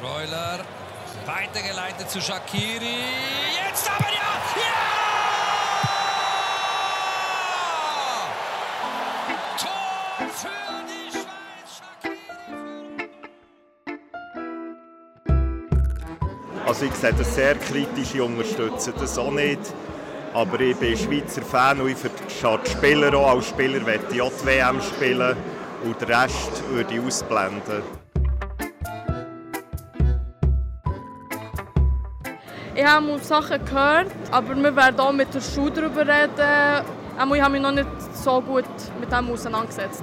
Freuler 0.00 0.60
weitergeleitet 1.26 2.08
zu 2.08 2.22
Shakiri. 2.22 3.04
Jetzt 3.66 3.90
aber 3.90 4.08
ja! 4.08 4.30
Ja! 4.56 4.72
Tor 9.58 10.26
für 10.30 10.48
die 10.88 11.10
Schweiz! 11.12 11.70
Shakiri. 11.76 12.30
Also 16.66 16.84
ich 16.86 16.94
sehe 16.94 17.12
das 17.12 17.34
sehr 17.34 17.56
kritisch, 17.56 18.14
ich 18.14 18.20
unterstütze 18.22 18.94
das 18.98 19.18
auch 19.18 19.30
nicht. 19.30 19.60
Aber 20.32 20.60
ich 20.60 20.76
bin 20.78 20.96
Schweizer 20.96 21.42
Fan 21.42 21.78
und 21.82 21.90
ich 21.90 21.98
für 21.98 22.08
die 22.08 22.70
Spieler 22.70 23.14
auch. 23.14 23.34
Als 23.34 23.48
Spieler 23.48 23.80
möchte 23.80 24.14
ich 24.14 24.22
auch 24.22 24.32
die 24.40 24.46
WM 24.46 24.80
spielen 24.80 25.36
und 25.84 26.00
den 26.00 26.08
Rest 26.08 26.62
würde 26.70 26.94
ich 26.94 27.00
ausblenden. 27.00 27.82
Ich 32.80 32.86
habe 32.86 33.18
Sachen 33.18 33.62
gehört, 33.62 34.10
aber 34.30 34.56
wir 34.56 34.74
werden 34.74 35.00
auch 35.00 35.12
mit 35.12 35.34
der 35.34 35.42
Schule 35.42 35.70
darüber 35.70 36.00
reden. 36.00 36.86
Ich 37.34 37.42
habe 37.42 37.50
mich 37.50 37.60
noch 37.60 37.72
nicht 37.72 37.86
so 38.14 38.40
gut 38.40 38.64
mit 38.98 39.12
dem 39.12 39.30
auseinandergesetzt. 39.30 40.02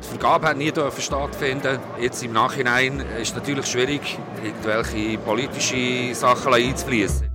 Die 0.00 0.08
Vergabe 0.10 0.46
hat 0.46 0.58
nie 0.58 0.72
stattfinden. 0.98 1.80
Jetzt 2.00 2.22
im 2.22 2.34
Nachhinein 2.34 3.00
ist 3.20 3.30
es 3.30 3.34
natürlich 3.34 3.66
schwierig, 3.66 4.16
irgendwelche 4.44 5.18
politische 5.18 6.14
Sachen 6.14 6.54
einzufließen. 6.54 7.28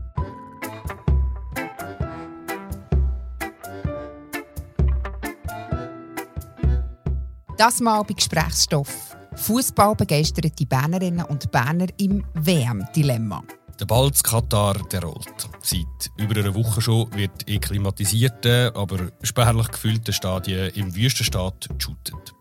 Das 7.57 7.81
mal 7.81 8.01
bei 8.03 8.13
Gesprächsstoff. 8.13 9.14
Fußball 9.37 9.95
begeisterte 9.95 10.65
Bernerinnen 10.65 11.25
und 11.25 11.51
Berner 11.51 11.87
im 11.97 12.25
WM-Dilemma. 12.33 13.43
Der 13.79 13.85
Ball 13.85 14.11
zu 14.13 14.23
Katar 14.23 14.75
der 14.89 15.03
rollt. 15.03 15.49
Seit 15.61 16.11
über 16.17 16.39
einer 16.39 16.55
Woche 16.55 16.81
schon 16.81 17.13
wird 17.13 17.43
in 17.43 17.59
klimatisierten, 17.59 18.73
aber 18.73 19.11
spärlich 19.21 19.67
gefüllten 19.67 20.13
Stadien 20.13 20.71
im 20.75 20.95
Wüstenstaat 20.95 21.67
geshootet. 21.77 22.33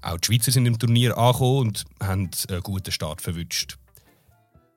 Auch 0.00 0.18
die 0.18 0.26
Schweizer 0.26 0.52
sind 0.52 0.66
im 0.66 0.78
Turnier 0.78 1.18
angekommen 1.18 1.58
und 1.58 1.84
haben 2.00 2.30
einen 2.48 2.62
guten 2.62 2.92
Start 2.92 3.20
verwünscht. 3.20 3.76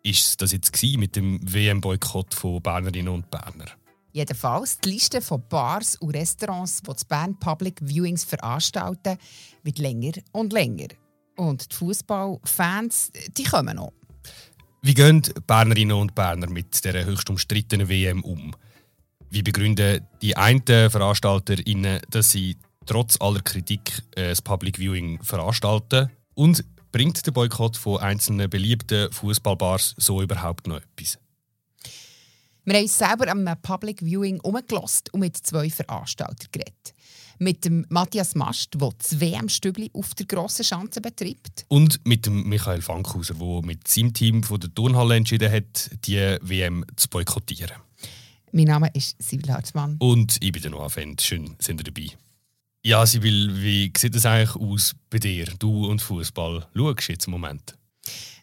Ist 0.01 0.41
das 0.41 0.51
jetzt 0.51 0.81
mit 0.97 1.15
dem 1.15 1.39
WM-Boykott 1.41 2.33
von 2.33 2.61
Bernerinnen 2.61 3.13
und 3.13 3.29
Berner? 3.29 3.65
Jedenfalls, 4.11 4.79
die 4.79 4.89
Liste 4.89 5.21
von 5.21 5.43
Bars 5.47 5.95
und 5.97 6.11
Restaurants, 6.11 6.81
die 6.81 6.91
das 6.91 7.05
Bern 7.05 7.37
Public 7.37 7.81
Viewings 7.81 8.23
veranstalten, 8.23 9.17
wird 9.63 9.77
länger 9.77 10.13
und 10.31 10.53
länger. 10.53 10.87
Und 11.35 11.71
die 11.71 11.75
Fußballfans, 11.75 13.11
die 13.37 13.43
kommen 13.43 13.75
noch. 13.75 13.91
Wie 14.81 14.93
gehen 14.93 15.21
Bernerinnen 15.47 15.97
und 15.97 16.15
Berner 16.15 16.49
mit 16.49 16.83
der 16.85 17.05
höchst 17.05 17.29
umstrittenen 17.29 17.89
WM 17.89 18.23
um? 18.23 18.55
Wie 19.29 19.41
begründen 19.41 20.07
die 20.21 20.37
einen 20.37 20.63
VeranstalterInnen, 20.65 22.01
dass 22.09 22.31
sie 22.31 22.57
trotz 22.85 23.19
aller 23.19 23.41
Kritik 23.41 24.03
äh, 24.15 24.29
das 24.29 24.41
Public 24.41 24.77
Viewing 24.77 25.21
veranstalten? 25.23 26.11
Und 26.35 26.63
bringt 26.91 27.25
der 27.25 27.31
Boykott 27.31 27.75
von 27.75 27.99
einzelnen 27.99 28.49
beliebten 28.49 29.11
Fußballbars 29.11 29.95
so 29.97 30.21
überhaupt 30.21 30.67
noch 30.67 30.77
etwas? 30.77 31.17
Wir 32.65 32.75
haben 32.75 32.83
uns 32.83 32.97
selber 32.97 33.27
am 33.29 33.47
Public 33.61 34.01
Viewing 34.01 34.39
umgelost 34.39 35.13
und 35.13 35.19
mit 35.19 35.37
zwei 35.37 35.69
Veranstaltern 35.69 36.49
geredet 36.51 36.95
mit 37.37 37.65
dem 37.65 37.85
Matthias 37.89 38.33
Mast, 38.33 38.75
der 38.75 38.91
das 38.97 39.19
WM-Stübli 39.19 39.91
auf 39.93 40.15
der 40.15 40.25
grossen 40.25 40.63
Schanze 40.63 41.01
betreibt. 41.01 41.65
Und 41.67 41.99
mit 42.05 42.25
dem 42.25 42.47
Michael 42.47 42.81
Fankhauser, 42.81 43.33
der 43.33 43.61
mit 43.61 43.87
seinem 43.87 44.13
Team 44.13 44.41
von 44.41 44.59
der 44.59 44.73
Turnhalle 44.73 45.15
entschieden 45.15 45.51
hat, 45.51 45.91
die 46.05 46.37
WM 46.41 46.85
zu 46.95 47.09
boykottieren. 47.09 47.75
Mein 48.51 48.65
Name 48.65 48.89
ist 48.93 49.21
Sibyl 49.21 49.51
Hartmann. 49.51 49.97
Und 49.99 50.37
ich 50.39 50.51
bin 50.51 50.61
der 50.61 50.71
Noah 50.71 50.89
Fendt. 50.89 51.21
Schön, 51.21 51.55
sind 51.59 51.81
ihr 51.81 51.91
dabei. 51.91 52.07
Ja, 52.83 53.05
Sibyl, 53.05 53.61
wie 53.61 53.91
sieht 53.97 54.15
es 54.15 54.25
eigentlich 54.25 54.55
aus 54.55 54.95
bei 55.09 55.17
dir, 55.19 55.45
du 55.59 55.87
und 55.87 56.01
Fußball? 56.01 56.67
Schaust 56.73 57.07
du 57.07 57.11
jetzt 57.11 57.27
im 57.27 57.31
Moment? 57.31 57.75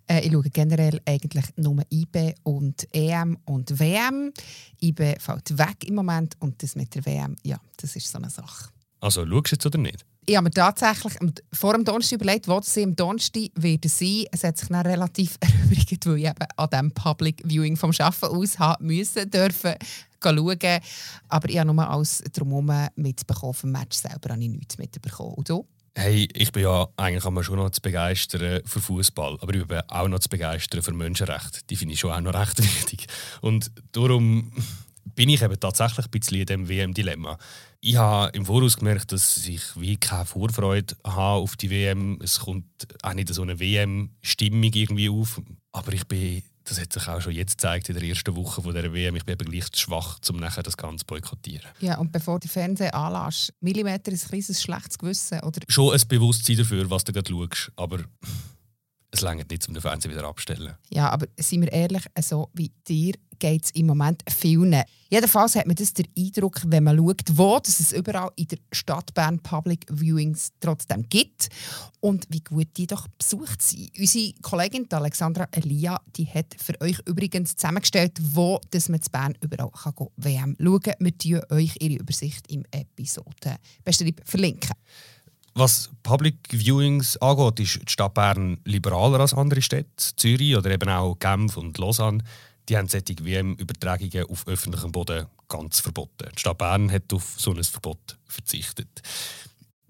Äh, 0.06 0.20
ich 0.26 0.32
schaue 0.32 0.50
generell 0.50 1.00
eigentlich 1.06 1.44
nur 1.56 1.82
IB 1.90 2.34
und 2.42 2.86
EM 2.92 3.38
und 3.44 3.78
WM. 3.78 4.32
IB 4.80 5.16
fällt 5.18 5.58
weg 5.58 5.84
im 5.86 5.94
Moment 5.94 6.34
und 6.40 6.62
das 6.62 6.74
mit 6.74 6.94
der 6.94 7.04
WM, 7.06 7.36
ja, 7.42 7.58
das 7.76 7.96
ist 7.96 8.10
so 8.10 8.18
eine 8.18 8.30
Sache. 8.30 8.70
Also 9.00 9.26
schaust 9.26 9.50
du 9.50 9.54
jetzt 9.56 9.66
oder 9.66 9.78
nicht? 9.78 10.04
Ich 10.24 10.36
habe 10.36 10.44
mir 10.44 10.52
tatsächlich 10.52 11.14
vor 11.52 11.72
dem 11.72 11.84
Donnerstag 11.84 12.20
überlegt, 12.20 12.46
wo 12.46 12.60
sie 12.62 12.82
im 12.82 12.94
Donnerstag 12.94 13.50
werden 13.56 13.88
sein. 13.88 14.24
Es 14.30 14.44
hat 14.44 14.56
sich 14.56 14.68
dann 14.68 14.86
relativ 14.86 15.36
erübrigt, 15.40 16.06
weil 16.06 16.18
ich 16.18 16.26
eben 16.26 16.46
an 16.56 16.70
diesem 16.70 16.92
Public 16.92 17.42
Viewing 17.44 17.76
vom 17.76 17.90
Arbeiten 17.98 18.26
aus 18.26 18.58
haben 18.60 18.86
müssen 18.86 19.28
dürfen 19.28 19.74
schauen. 20.22 20.80
Aber 21.28 21.48
ich 21.48 21.58
habe 21.58 21.74
nur 21.74 21.90
alles 21.90 22.22
drumherum 22.32 22.88
mitbekommen. 22.94 23.54
Vom 23.54 23.72
Match 23.72 23.96
selber 23.96 24.30
habe 24.30 24.42
ich 24.42 24.50
nichts 24.50 24.78
mitbekommen. 24.78 25.34
Und 25.34 25.48
du? 25.48 25.66
Hey, 25.94 26.26
ich 26.32 26.52
bin 26.52 26.62
ja 26.62 26.88
eigentlich 26.96 27.24
man 27.24 27.44
schon 27.44 27.56
noch 27.56 27.68
zu 27.70 27.82
begeistern 27.82 28.62
für 28.64 28.80
Fußball, 28.80 29.38
aber 29.40 29.54
ich 29.54 29.66
bin 29.66 29.82
auch 29.88 30.08
noch 30.08 30.20
zu 30.20 30.30
begeistern 30.30 30.82
für 30.82 30.92
Menschenrechte. 30.92 31.60
Die 31.68 31.76
finde 31.76 31.94
ich 31.94 32.00
schon 32.00 32.12
auch 32.12 32.20
noch 32.20 32.32
recht 32.32 32.58
wichtig. 32.62 33.06
Und 33.42 33.70
darum 33.92 34.52
bin 35.14 35.28
ich 35.28 35.42
eben 35.42 35.60
tatsächlich 35.60 36.06
ein 36.06 36.10
bisschen 36.10 36.40
in 36.40 36.46
diesem 36.46 36.68
WM-Dilemma. 36.68 37.36
Ich 37.80 37.96
habe 37.96 38.34
im 38.36 38.46
Voraus 38.46 38.76
gemerkt, 38.76 39.12
dass 39.12 39.46
ich 39.46 39.62
wie 39.76 39.96
keine 39.96 40.24
Vorfreude 40.24 40.96
habe 41.04 41.42
auf 41.42 41.56
die 41.56 41.68
WM. 41.68 42.18
Es 42.22 42.40
kommt 42.40 42.66
auch 43.02 43.12
nicht 43.12 43.28
so 43.28 43.42
eine 43.42 43.60
WM-Stimmung 43.60 44.72
irgendwie 44.72 45.10
auf. 45.10 45.42
Aber 45.72 45.92
ich 45.92 46.06
bin, 46.06 46.42
das 46.64 46.80
hat 46.80 46.92
sich 46.92 47.08
auch 47.08 47.20
schon 47.20 47.32
jetzt 47.32 47.58
gezeigt 47.58 47.88
in 47.88 47.94
der 47.96 48.04
ersten 48.04 48.34
Woche 48.36 48.62
von 48.62 48.74
der 48.74 48.92
WM, 48.92 49.16
ich 49.16 49.24
bin 49.24 49.34
eben 49.34 49.50
gleich 49.50 49.70
zu 49.70 49.80
schwach, 49.80 50.18
um 50.30 50.36
nachher 50.36 50.62
das 50.62 50.76
Ganze 50.76 51.04
boykottieren. 51.04 51.68
Ja, 51.80 51.98
und 51.98 52.12
bevor 52.12 52.38
du 52.38 52.48
Fernsehen 52.48 52.92
anlässt, 52.92 53.52
Millimeter 53.60 54.12
ist 54.12 54.24
ein 54.24 54.28
kleines 54.28 54.62
schlechtes 54.62 54.98
Gewissen, 54.98 55.40
oder? 55.40 55.60
Schon 55.68 55.94
ein 55.94 56.00
Bewusstsein 56.08 56.56
dafür, 56.56 56.88
was 56.90 57.04
du 57.04 57.12
gerade 57.12 57.30
schaust, 57.30 57.72
aber 57.76 58.00
es 59.10 59.20
langt 59.20 59.50
nicht, 59.50 59.68
um 59.68 59.74
den 59.74 59.80
Fernseher 59.80 60.10
wieder 60.10 60.24
abzustellen. 60.24 60.74
Ja, 60.90 61.10
aber 61.10 61.26
seien 61.38 61.62
wir 61.62 61.72
ehrlich, 61.72 62.04
so 62.20 62.48
wie 62.54 62.72
dir 62.88 63.14
geht 63.42 63.64
es 63.64 63.70
im 63.72 63.86
Moment 63.86 64.22
vielen. 64.28 64.84
Jedenfalls 65.10 65.56
hat 65.56 65.66
man 65.66 65.74
das 65.74 65.92
den 65.92 66.06
Eindruck, 66.16 66.60
wenn 66.64 66.84
man 66.84 66.96
schaut, 66.96 67.24
wo 67.32 67.58
dass 67.58 67.80
es 67.80 67.90
überall 67.90 68.30
in 68.36 68.46
der 68.46 68.58
Stadt 68.70 69.12
Bern 69.14 69.40
Public 69.40 69.84
Viewings 69.90 70.52
trotzdem 70.60 71.08
gibt 71.08 71.48
und 71.98 72.24
wie 72.30 72.40
gut 72.40 72.68
die 72.76 72.86
doch 72.86 73.08
besucht 73.08 73.60
sind. 73.60 73.90
Unsere 73.98 74.32
Kollegin 74.42 74.86
Alexandra 74.92 75.48
Elia 75.50 76.00
die 76.14 76.24
hat 76.24 76.54
für 76.56 76.80
euch 76.80 77.00
übrigens 77.04 77.56
zusammengestellt, 77.56 78.16
wo 78.22 78.60
dass 78.70 78.88
man 78.88 79.02
zu 79.02 79.10
Bern 79.10 79.34
überall 79.40 79.72
kann 79.72 80.06
WM 80.18 80.56
schauen 80.60 80.80
kann. 80.80 80.94
Wir 81.00 81.18
tun 81.18 81.40
euch 81.50 81.74
ihre 81.80 82.00
Übersicht 82.00 82.48
im 82.48 82.64
Episode 82.70 83.56
verlinken. 84.24 84.70
Was 85.54 85.90
Public 86.04 86.36
Viewings 86.50 87.16
angeht, 87.16 87.58
ist 87.60 87.80
die 87.88 87.92
Stadt 87.92 88.14
Bern 88.14 88.60
liberaler 88.64 89.18
als 89.18 89.34
andere 89.34 89.62
Städte. 89.62 89.90
Zürich 90.16 90.56
oder 90.56 90.70
eben 90.70 90.88
auch 90.88 91.18
Genf 91.18 91.56
und 91.56 91.76
Lausanne 91.76 92.22
die 92.68 92.76
haben 92.76 92.88
solche 92.88 93.16
WM-Übertragungen 93.24 94.24
auf 94.28 94.46
öffentlichem 94.46 94.92
Boden 94.92 95.26
ganz 95.48 95.80
verboten. 95.80 96.28
Die 96.34 96.40
Stadt 96.40 96.58
Bern 96.58 96.90
hat 96.90 97.12
auf 97.12 97.34
so 97.36 97.52
ein 97.52 97.62
Verbot 97.62 98.16
verzichtet. 98.26 99.02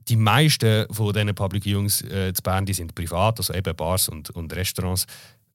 Die 0.08 0.16
meisten 0.16 0.92
von 0.92 1.12
diesen 1.12 1.34
Public 1.34 1.64
Viewings 1.64 2.02
äh, 2.02 2.32
zu 2.32 2.42
Bern 2.42 2.66
die 2.66 2.74
sind 2.74 2.94
privat, 2.94 3.38
also 3.38 3.54
eben 3.54 3.76
Bars 3.76 4.08
und, 4.08 4.30
und 4.30 4.52
Restaurants, 4.54 5.06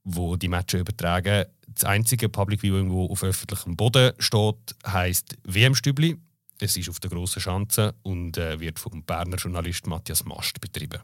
wo 0.03 0.37
die 0.37 0.47
Matches 0.47 0.81
übertragen. 0.81 1.45
Das 1.67 1.83
einzige 1.83 2.29
Public 2.29 2.61
Viewing, 2.61 2.89
das 2.89 3.11
auf 3.11 3.23
öffentlichem 3.23 3.75
Boden 3.75 4.13
steht, 4.19 4.75
heisst 4.85 5.37
WM-Stübli. 5.43 6.17
Es 6.59 6.77
ist 6.77 6.89
auf 6.89 6.99
der 6.99 7.09
grossen 7.09 7.41
Schanze 7.41 7.93
und 8.03 8.37
äh, 8.37 8.59
wird 8.59 8.79
vom 8.79 9.03
Berner 9.03 9.37
Journalist 9.37 9.85
Matthias 9.85 10.25
Mast 10.25 10.59
betrieben. 10.61 11.01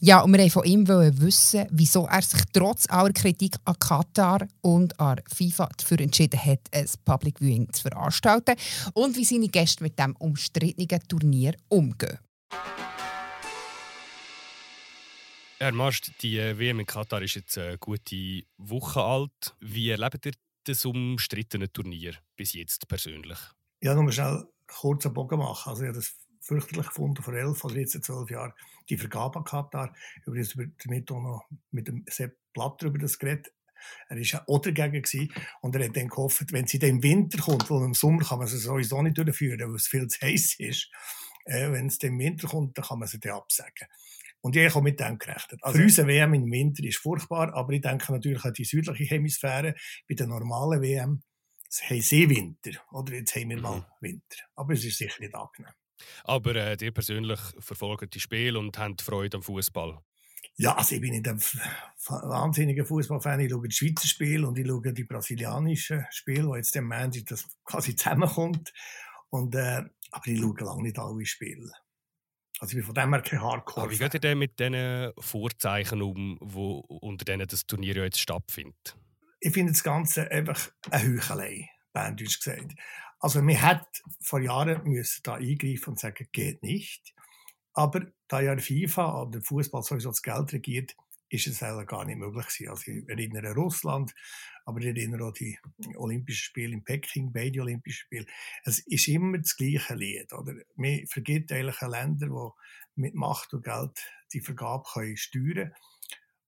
Ja, 0.00 0.20
und 0.20 0.32
wir 0.32 0.38
wollten 0.38 0.50
von 0.50 0.64
ihm 0.64 0.88
wissen, 0.88 1.66
wieso 1.70 2.06
er 2.06 2.22
sich 2.22 2.40
trotz 2.52 2.88
aller 2.88 3.12
Kritik 3.12 3.56
an 3.64 3.78
Katar 3.78 4.46
und 4.62 4.98
an 5.00 5.20
FIFA 5.32 5.68
dafür 5.76 6.00
entschieden 6.00 6.44
hat, 6.44 6.60
ein 6.72 6.86
Public 7.04 7.40
Viewing 7.40 7.72
zu 7.72 7.82
veranstalten 7.82 8.56
und 8.94 9.16
wie 9.16 9.24
seine 9.24 9.48
Gäste 9.48 9.82
mit 9.82 9.98
dem 9.98 10.16
umstrittenen 10.16 11.02
Turnier 11.08 11.54
umgehen. 11.68 12.18
Herr 15.60 15.72
Mast, 15.72 16.12
die 16.22 16.38
äh, 16.38 16.56
WM 16.56 16.78
in 16.78 16.86
Katar 16.86 17.20
ist 17.20 17.34
jetzt 17.34 17.58
eine 17.58 17.78
gute 17.78 18.44
Woche 18.58 19.02
alt. 19.02 19.56
Wie 19.58 19.90
erlebt 19.90 20.26
ihr 20.26 20.32
das 20.62 20.84
umstrittene 20.84 21.72
Turnier 21.72 22.14
bis 22.36 22.52
jetzt 22.52 22.86
persönlich? 22.86 23.38
Ja, 23.82 23.96
nur 23.96 24.12
schnell 24.12 24.46
kurzen 24.68 25.12
Bogen 25.12 25.40
machen. 25.40 25.70
Also, 25.70 25.82
ich 25.82 25.88
habe 25.88 25.98
das 25.98 26.14
fürchterlich 26.48 26.88
gefunden 26.88 27.22
vor 27.22 27.34
elf 27.34 27.62
oder 27.62 27.76
jetzt 27.76 28.02
zwölf 28.02 28.30
Jahren 28.30 28.52
die 28.88 28.96
Vergabe 28.96 29.38
an 29.38 29.44
Katar. 29.44 29.94
Übrigens 30.26 30.56
damit 30.82 31.10
auch 31.12 31.20
noch 31.20 31.44
mit 31.70 31.88
dem 31.88 32.04
Sepp 32.08 32.36
Blatter 32.54 32.86
über 32.86 32.98
das 32.98 33.18
Gerät. 33.18 33.52
Er 34.08 34.16
war 34.16 34.22
ja 34.22 34.44
auch 34.48 34.58
dagegen 34.58 35.02
gewesen. 35.02 35.32
und 35.60 35.76
er 35.76 35.84
hat 35.84 35.96
dann 35.96 36.08
gehofft, 36.08 36.52
wenn 36.52 36.66
sie 36.66 36.78
dann 36.78 36.90
im 36.90 37.02
Winter 37.02 37.38
kommt, 37.38 37.70
weil 37.70 37.84
im 37.84 37.94
Sommer 37.94 38.24
kann 38.24 38.38
man 38.38 38.48
sie 38.48 38.58
sowieso 38.58 39.00
nicht 39.02 39.18
durchführen, 39.18 39.60
weil 39.60 39.76
es 39.76 39.86
viel 39.86 40.08
zu 40.08 40.20
heiß 40.20 40.56
ist, 40.58 40.90
Äh, 41.44 41.72
Wenn 41.72 41.86
es 41.86 41.96
im 41.98 42.18
Winter 42.18 42.46
kommt, 42.48 42.76
dann 42.76 42.84
kann 42.84 42.98
man 42.98 43.08
sie 43.08 43.20
dann 43.20 43.32
absagen. 43.32 43.88
Und 44.40 44.54
ich 44.54 44.74
habe 44.74 44.82
mit 44.82 45.00
dem 45.00 45.18
gerechnet. 45.18 45.60
Also, 45.62 45.78
Für 45.78 45.84
unsere 45.84 46.08
WM 46.08 46.34
im 46.34 46.50
Winter 46.50 46.84
ist 46.84 46.98
furchtbar, 46.98 47.54
aber 47.54 47.72
ich 47.72 47.80
denke 47.80 48.12
natürlich 48.12 48.44
an 48.44 48.52
die 48.52 48.64
südliche 48.64 49.04
Hemisphäre. 49.04 49.74
Bei 50.08 50.14
der 50.14 50.26
normalen 50.26 50.82
WM 50.82 51.22
haben 51.88 52.00
sie 52.02 52.28
Winter. 52.28 52.72
Oder 52.92 53.14
jetzt 53.14 53.34
haben 53.34 53.50
wir 53.50 53.60
mal 53.60 53.78
mhm. 53.78 53.84
Winter. 54.00 54.36
Aber 54.56 54.74
es 54.74 54.84
ist 54.84 54.98
sicher 54.98 55.20
nicht 55.20 55.34
angenehm. 55.34 55.72
Aber 56.24 56.54
äh, 56.54 56.76
ihr 56.80 56.92
persönlich 56.92 57.40
verfolgt 57.58 58.14
die 58.14 58.20
Spiele 58.20 58.58
und 58.58 58.78
habt 58.78 59.02
Freude 59.02 59.38
am 59.38 59.42
Fußball? 59.42 59.98
Ja, 60.56 60.76
also 60.76 60.96
ich 60.96 61.00
bin 61.00 61.12
nicht 61.12 61.28
ein 61.28 61.40
wahnsinniger 62.08 62.84
Fußballfan. 62.84 63.40
Ich 63.40 63.50
schaue 63.50 63.68
die 63.68 63.74
Schweizer 63.74 64.08
Spiele 64.08 64.46
und 64.46 64.58
ich 64.58 64.66
schaue 64.66 64.92
die 64.92 65.04
brasilianischen 65.04 66.04
Spiele, 66.10 66.48
wo 66.48 66.56
jetzt 66.56 66.74
der 66.74 66.82
Mann 66.82 67.12
das 67.26 67.46
quasi 67.64 67.94
zusammenkommt. 67.94 68.72
Und, 69.30 69.54
äh, 69.54 69.84
aber 70.10 70.26
ich 70.26 70.40
schaue 70.40 70.64
lange 70.64 70.82
nicht 70.82 70.98
alle 70.98 71.24
Spiele. 71.26 71.70
Also 72.60 72.72
ich 72.72 72.78
bin 72.78 72.84
von 72.84 72.94
dem 72.94 73.12
her 73.12 73.22
kein 73.22 73.40
Hardcore. 73.40 73.84
Aber 73.84 73.92
wie 73.92 73.98
geht 73.98 74.14
ihr 74.14 74.20
denn 74.20 74.38
mit 74.38 74.58
diesen 74.58 75.12
Vorzeichen 75.18 76.02
um, 76.02 76.38
wo, 76.40 76.78
unter 76.78 77.24
denen 77.24 77.46
das 77.46 77.66
Turnier 77.66 77.96
ja 77.96 78.04
jetzt 78.04 78.20
stattfindet? 78.20 78.96
Ich 79.40 79.52
finde 79.52 79.72
das 79.72 79.84
Ganze 79.84 80.28
einfach 80.28 80.72
eine 80.90 81.14
Heuchelei, 81.14 81.70
berndeutsch 81.92 82.42
gesagt. 82.42 82.74
Also 83.20 83.42
man 83.42 83.56
hätte 83.56 83.86
vor 84.20 84.40
Jahren 84.40 84.84
müssen 84.84 85.22
da 85.24 85.34
eingreifen 85.34 85.90
und 85.90 86.00
sagen, 86.00 86.28
geht 86.32 86.62
nicht. 86.62 87.14
Aber 87.72 88.06
da 88.28 88.40
ja 88.40 88.56
FIFA 88.56 89.22
oder 89.22 89.30
der 89.32 89.42
Fußball 89.42 89.82
sowieso 89.82 90.10
das 90.10 90.22
Geld 90.22 90.52
regiert, 90.52 90.96
ist 91.30 91.46
es 91.46 91.62
eigentlich 91.62 91.88
gar 91.88 92.04
nicht 92.04 92.18
möglich 92.18 92.46
gewesen. 92.46 92.70
Also 92.70 92.90
ich 92.90 93.08
erinnere 93.08 93.54
Russland, 93.54 94.14
aber 94.64 94.80
ich 94.80 94.86
erinnere 94.86 95.26
auch 95.26 95.32
die 95.32 95.58
Olympischen 95.96 96.42
Spiele 96.42 96.74
in 96.74 96.84
Peking, 96.84 97.32
beide 97.32 97.60
Olympischen 97.60 98.04
Spiele. 98.06 98.26
Es 98.64 98.78
ist 98.80 99.08
immer 99.08 99.38
das 99.38 99.56
gleiche 99.56 99.94
Lied. 99.94 100.32
Oder? 100.32 100.54
Man 100.76 101.06
vergibt 101.06 101.52
eigentlich 101.52 101.80
Länder, 101.80 102.28
die 102.28 103.00
mit 103.00 103.14
Macht 103.14 103.52
und 103.54 103.64
Geld 103.64 103.98
die 104.32 104.40
Vergabe 104.40 104.84
können 104.92 105.16
steuern. 105.16 105.72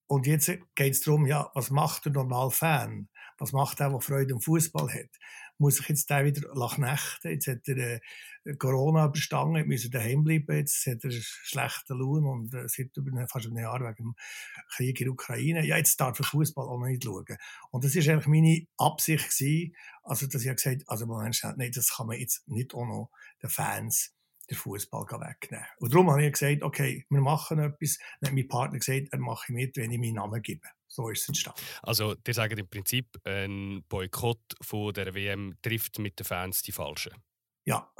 Und 0.06 0.26
jetzt 0.26 0.50
geht 0.74 0.94
es 0.94 1.02
darum, 1.02 1.26
ja, 1.26 1.50
was 1.54 1.70
macht 1.70 2.06
der 2.06 2.12
normale 2.12 2.50
Fan? 2.50 3.08
Was 3.38 3.52
macht 3.52 3.78
der, 3.78 3.90
der 3.90 4.00
Freude 4.00 4.34
am 4.34 4.40
Fußball 4.40 4.92
hat? 4.92 5.10
Muss 5.60 5.78
ich 5.78 5.88
jetzt 5.90 6.10
da 6.10 6.24
wieder 6.24 6.40
nächten? 6.78 7.28
Jetzt 7.28 7.46
hat 7.46 7.68
er 7.68 8.00
äh, 8.44 8.56
Corona 8.56 9.04
überstanden, 9.04 9.68
müssen 9.68 9.90
daheim 9.90 10.24
bleiben. 10.24 10.56
Jetzt 10.56 10.86
hat 10.86 11.04
er 11.04 11.10
schlechten 11.12 11.98
Lohn 11.98 12.24
und 12.24 12.54
äh, 12.54 12.66
seit 12.66 12.92
fast 13.28 13.46
einem 13.46 13.58
Jahr 13.58 13.80
wegen 13.80 13.94
dem 13.94 14.14
Krieg 14.70 14.98
in 15.00 15.04
der 15.04 15.12
Ukraine. 15.12 15.66
Ja, 15.66 15.76
jetzt 15.76 16.00
darf 16.00 16.18
er 16.18 16.24
Fußball 16.24 16.66
auch 16.66 16.78
noch 16.78 16.86
nicht 16.86 17.04
schauen. 17.04 17.36
Und 17.70 17.84
das 17.84 17.94
ist 17.94 18.08
eigentlich 18.08 18.26
meine 18.26 18.66
Absicht 18.78 19.28
gewesen, 19.28 19.76
also 20.02 20.26
dass 20.26 20.42
ich 20.42 20.50
gesagt 20.50 20.82
also 20.86 21.06
man 21.06 21.30
nein, 21.56 21.72
das 21.74 21.94
kann 21.94 22.06
man 22.06 22.18
jetzt 22.18 22.48
nicht 22.48 22.72
auch 22.72 22.86
noch 22.86 23.10
den 23.42 23.50
Fans 23.50 24.14
den 24.50 24.56
Fußball 24.56 25.04
wegnehmen. 25.04 25.66
Und 25.78 25.94
darum 25.94 26.10
habe 26.10 26.24
ich 26.24 26.32
gesagt, 26.32 26.62
okay, 26.62 27.06
wir 27.08 27.20
machen 27.20 27.58
etwas. 27.58 27.98
Dann 28.20 28.30
hat 28.30 28.34
mein 28.34 28.48
Partner 28.48 28.78
gesagt, 28.78 29.08
er 29.12 29.18
mache 29.18 29.52
mit, 29.52 29.76
wenn 29.76 29.90
ich 29.90 29.98
meinen 29.98 30.14
Namen 30.14 30.42
gebe. 30.42 30.66
So 30.88 31.08
ist 31.08 31.22
es 31.22 31.28
entstanden. 31.28 31.60
Also, 31.82 32.16
ihr 32.26 32.34
sagt 32.34 32.58
im 32.58 32.68
Prinzip, 32.68 33.06
ein 33.24 33.84
Boykott 33.88 34.42
von 34.60 34.92
der 34.92 35.14
WM 35.14 35.56
trifft 35.62 35.98
mit 35.98 36.18
den 36.18 36.24
Fans 36.24 36.62
die 36.62 36.72
Falschen. 36.72 37.14
Ja, 37.64 37.92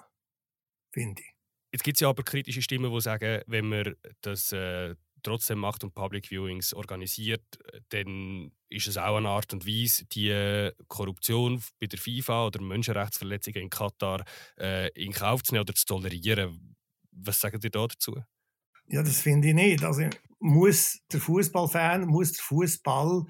finde 0.93 1.23
ich. 1.23 1.29
Jetzt 1.73 1.85
gibt 1.85 1.97
es 1.97 2.01
ja 2.01 2.09
aber 2.09 2.25
kritische 2.25 2.63
Stimmen, 2.63 2.93
die 2.93 3.01
sagen, 3.01 3.43
wenn 3.47 3.69
man 3.69 3.95
das 4.23 4.51
äh, 4.51 4.97
trotzdem 5.23 5.59
macht 5.59 5.85
und 5.85 5.95
Public 5.95 6.31
Viewings 6.31 6.75
organisiert, 6.75 7.43
dann 7.91 8.53
ist 8.69 8.87
es 8.87 8.97
auch 8.97 9.17
eine 9.17 9.29
Art 9.29 9.53
und 9.53 9.67
Weise, 9.67 10.05
die 10.07 10.71
Korruption 10.89 11.63
bei 11.79 11.87
der 11.87 11.99
FIFA 11.99 12.47
oder 12.47 12.61
Menschenrechtsverletzungen 12.63 13.63
in 13.63 13.71
Katar 13.71 14.25
äh, 14.59 14.89
in 14.93 15.13
Kauf 15.13 15.43
zu 15.43 15.53
nehmen 15.53 15.63
oder 15.63 15.75
zu 15.75 15.87
tolerieren. 15.87 16.77
Was 17.13 17.41
sagt 17.41 17.65
ihr 17.65 17.71
da 17.71 17.87
dazu? 17.87 18.23
Ja, 18.87 19.03
das 19.03 19.21
finde 19.21 19.49
ich 19.49 19.55
nicht. 19.55 19.85
Also 19.85 20.09
muss 20.41 21.01
der 21.13 21.21
Fußballfan, 21.21 22.07
muss 22.07 22.33
der 22.33 22.45
Fußball 22.45 23.25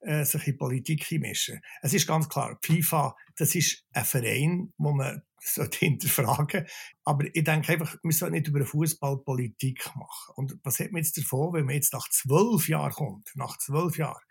äh, 0.00 0.24
sich 0.24 0.46
in 0.46 0.56
Politik 0.56 1.10
mischen. 1.12 1.60
Es 1.82 1.94
ist 1.94 2.06
ganz 2.06 2.28
klar, 2.28 2.58
FIFA, 2.62 3.14
das 3.36 3.54
ist 3.54 3.84
ein 3.92 4.04
Verein, 4.04 4.72
wo 4.76 4.92
man 4.92 5.22
sollte 5.54 5.78
hinterfragen. 5.78 6.66
Aber 7.04 7.24
ich 7.32 7.44
denke 7.44 7.72
einfach, 7.72 7.96
wir 8.02 8.12
sollten 8.12 8.34
nicht 8.34 8.48
über 8.48 8.64
Fußballpolitik 8.64 9.90
machen. 9.94 10.32
Und 10.36 10.58
was 10.62 10.78
hat 10.78 10.92
man 10.92 11.02
jetzt 11.02 11.18
davon, 11.18 11.52
wenn 11.52 11.66
man 11.66 11.74
jetzt 11.74 11.92
nach 11.92 12.08
zwölf 12.08 12.68
Jahren 12.68 12.92
kommt? 12.92 13.30
Nach 13.34 13.58
zwölf 13.58 13.98
Jahren. 13.98 14.22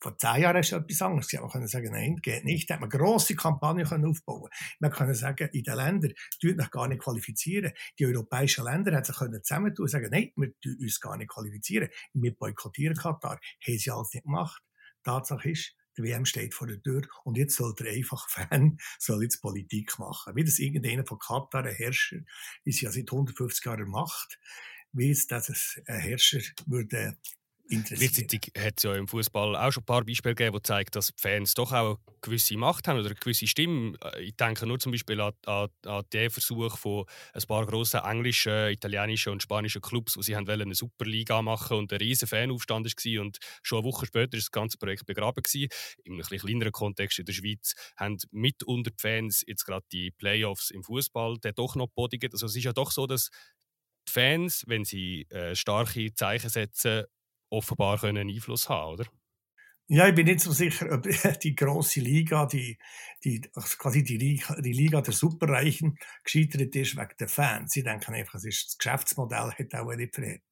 Vor 0.00 0.18
zehn 0.18 0.42
Jahren 0.42 0.58
ist 0.58 0.70
etwas 0.70 1.00
anderes. 1.00 1.32
Man 1.32 1.48
können 1.48 1.66
sagen, 1.66 1.92
nein, 1.92 2.16
geht 2.16 2.44
nicht. 2.44 2.68
Da 2.68 2.74
hat 2.74 2.82
man 2.82 2.90
grosse 2.90 3.34
Kampagnen 3.34 3.86
aufbauen 4.04 4.50
Man 4.78 4.90
kann 4.90 5.14
sagen, 5.14 5.48
in 5.52 5.62
den 5.62 5.76
Ländern, 5.76 6.12
tut 6.42 6.56
noch 6.56 6.70
gar 6.70 6.88
nicht 6.88 7.00
qualifizieren. 7.00 7.72
Die 7.98 8.04
europäischen 8.04 8.64
Länder 8.64 8.94
hätten 8.94 9.14
sich 9.14 9.16
zusammentun 9.16 9.84
und 9.84 9.88
sagen, 9.88 10.08
nein, 10.10 10.30
wir 10.36 10.52
tun 10.60 10.76
uns 10.78 11.00
gar 11.00 11.16
nicht 11.16 11.30
qualifizieren. 11.30 11.88
Wir 12.12 12.34
boykottieren 12.34 12.96
Katar. 12.96 13.40
Haben 13.66 13.78
sie 13.78 13.90
alles 13.90 14.12
nicht 14.12 14.24
gemacht. 14.24 14.62
Tatsache 15.04 15.50
ist, 15.50 15.74
der 15.96 16.04
WM 16.04 16.24
steht 16.24 16.54
vor 16.54 16.66
der 16.66 16.82
Tür 16.82 17.02
und 17.24 17.36
jetzt 17.36 17.56
soll 17.56 17.74
der 17.74 17.92
einfache 17.92 18.28
Fan 18.48 18.78
soll 18.98 19.22
jetzt 19.22 19.40
Politik 19.40 19.98
machen. 19.98 20.36
Wie 20.36 20.44
das 20.44 20.58
irgendeiner 20.58 21.06
von 21.06 21.18
Katar, 21.18 21.64
ein 21.64 21.74
Herrscher, 21.74 22.18
ist 22.64 22.80
ja 22.80 22.90
seit 22.90 23.10
150 23.10 23.64
Jahren 23.64 23.88
Macht, 23.88 24.38
wie 24.92 25.10
es 25.10 25.26
das 25.26 25.80
ein 25.86 26.00
Herrscher 26.00 26.40
würde 26.66 27.16
Gleichzeitig 27.66 28.52
hat 28.58 28.74
es 28.76 28.82
ja 28.82 28.94
im 28.94 29.08
Fußball 29.08 29.56
auch 29.56 29.72
schon 29.72 29.82
ein 29.82 29.86
paar 29.86 30.04
Beispiele 30.04 30.34
gegeben, 30.34 30.56
die 30.58 30.62
zeigen, 30.62 30.90
dass 30.92 31.06
die 31.06 31.14
Fans 31.16 31.54
doch 31.54 31.72
auch 31.72 31.98
eine 32.06 32.16
gewisse 32.20 32.58
Macht 32.58 32.86
haben 32.86 32.98
oder 32.98 33.06
eine 33.06 33.14
gewisse 33.14 33.46
Stimme. 33.46 33.96
Äh, 34.04 34.22
ich 34.24 34.36
denke 34.36 34.66
nur 34.66 34.78
zum 34.78 34.92
Beispiel 34.92 35.18
an, 35.20 35.32
an, 35.46 35.68
an 35.86 36.04
den 36.12 36.28
Versuch 36.28 36.76
von 36.76 37.06
ein 37.32 37.42
paar 37.48 37.64
grossen 37.64 38.00
englischen, 38.00 38.68
italienischen 38.68 39.32
und 39.32 39.42
spanischen 39.42 39.80
Clubs, 39.80 40.16
wo 40.16 40.20
sie 40.22 40.36
haben 40.36 40.48
eine 40.48 40.74
Superliga 40.74 41.40
machen 41.40 41.78
und 41.78 41.92
ein 41.92 41.98
riesen 41.98 42.28
Fanaufstand 42.28 42.86
war 42.86 43.22
und 43.22 43.38
schon 43.62 43.78
eine 43.78 43.86
Woche 43.86 44.04
später 44.06 44.36
ist 44.36 44.44
das 44.48 44.50
ganze 44.52 44.76
Projekt 44.76 45.06
begraben 45.06 45.42
gewesen. 45.42 45.68
In 46.04 46.14
einem 46.14 46.22
kleineren 46.38 46.72
Kontext 46.72 47.18
in 47.18 47.24
der 47.24 47.32
Schweiz 47.32 47.74
haben 47.96 48.18
mit 48.30 48.62
unter 48.62 48.90
die 48.90 49.00
Fans 49.00 49.42
jetzt 49.46 49.64
gerade 49.64 49.86
die 49.90 50.10
Playoffs 50.10 50.70
im 50.70 50.82
Fußball 50.84 51.38
doch 51.56 51.76
noch 51.76 51.88
bodigen. 51.88 52.30
Also 52.30 52.44
es 52.44 52.56
ist 52.56 52.64
ja 52.64 52.74
doch 52.74 52.90
so, 52.90 53.06
dass 53.06 53.30
die 54.08 54.12
Fans, 54.12 54.64
wenn 54.66 54.84
sie 54.84 55.26
äh, 55.30 55.54
starke 55.54 56.12
Zeichen 56.14 56.50
setzen, 56.50 57.04
offenbar 57.56 57.98
können 57.98 58.28
Einfluss 58.28 58.68
haben, 58.68 58.94
oder? 58.94 59.06
Ja, 59.86 60.08
ich 60.08 60.14
bin 60.14 60.24
nicht 60.26 60.40
so 60.40 60.50
sicher, 60.50 60.90
ob 60.92 61.02
die 61.42 61.54
große 61.54 62.00
Liga, 62.00 62.46
die, 62.46 62.78
die, 63.22 63.42
also 63.54 63.76
quasi 63.76 64.02
die, 64.02 64.16
Liga, 64.16 64.58
die 64.60 64.72
Liga 64.72 65.02
der 65.02 65.12
Superreichen 65.12 65.98
gescheitert 66.22 66.74
ist 66.74 66.96
wegen 66.96 67.16
der 67.20 67.28
Fans. 67.28 67.72
Sie 67.72 67.82
denken 67.82 68.14
einfach, 68.14 68.36
es 68.36 68.46
ist 68.46 68.66
das 68.68 68.78
Geschäftsmodell 68.78 69.52
hat 69.52 69.74
auch 69.74 69.94
nicht 69.94 70.14
verhebt. 70.14 70.44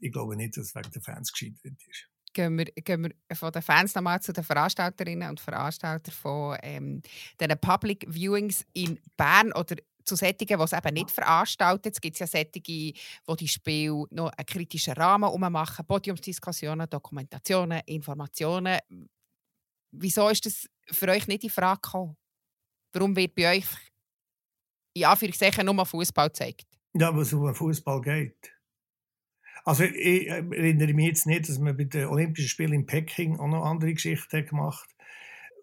Ich 0.00 0.12
glaube 0.12 0.36
nicht, 0.36 0.56
dass 0.56 0.66
es 0.66 0.74
wegen 0.74 0.90
der 0.90 1.02
Fans 1.02 1.32
gescheitert 1.32 1.80
ist. 1.88 2.08
Gehen 2.32 2.58
wir, 2.58 2.64
gehen 2.64 3.02
wir 3.04 3.36
von 3.36 3.52
den 3.52 3.62
Fans 3.62 3.94
nochmal 3.94 4.20
zu 4.20 4.32
den 4.32 4.44
Veranstalterinnen 4.44 5.30
und 5.30 5.40
Veranstaltern 5.40 6.14
von 6.14 6.56
ähm, 6.62 7.02
den 7.40 7.58
Public 7.60 8.06
Viewings 8.08 8.64
in 8.72 9.00
Bern 9.16 9.52
oder 9.52 9.76
zu 10.04 10.16
Sättigen, 10.16 10.58
die 10.58 10.64
es 10.64 10.72
eben 10.72 10.94
nicht 10.94 11.10
veranstaltet. 11.10 11.94
Es 11.94 12.00
gibt 12.00 12.18
ja 12.18 12.26
Sättige, 12.26 12.62
die 12.62 12.94
die 13.38 13.48
Spiele 13.48 14.04
noch 14.10 14.30
einen 14.30 14.46
kritischen 14.46 14.94
Rahmen 14.94 15.52
machen, 15.52 15.86
Podiumsdiskussionen, 15.86 16.88
Dokumentationen, 16.88 17.80
Informationen. 17.86 18.78
Wieso 19.92 20.28
ist 20.28 20.46
das 20.46 20.66
für 20.90 21.08
euch 21.08 21.26
nicht 21.26 21.44
in 21.44 21.50
Frage 21.50 21.80
gekommen? 21.80 22.16
Warum 22.92 23.14
wird 23.16 23.34
bei 23.34 23.56
euch 23.56 23.66
in 24.94 25.04
Anführungszeichen 25.04 25.64
nur 25.66 25.86
Fußball 25.86 26.28
gezeigt? 26.28 26.66
Ja, 26.94 27.14
was 27.14 27.32
um 27.32 27.54
Fußball 27.54 28.00
geht. 28.00 28.52
Also 29.64 29.84
ich 29.84 30.26
erinnere 30.26 30.94
mich 30.94 31.06
jetzt 31.06 31.26
nicht, 31.26 31.48
dass 31.48 31.58
man 31.58 31.76
bei 31.76 31.84
den 31.84 32.06
Olympischen 32.06 32.48
Spielen 32.48 32.72
in 32.72 32.86
Peking 32.86 33.38
auch 33.38 33.46
noch 33.46 33.64
andere 33.64 33.92
Geschichten 33.92 34.46
gemacht 34.46 34.88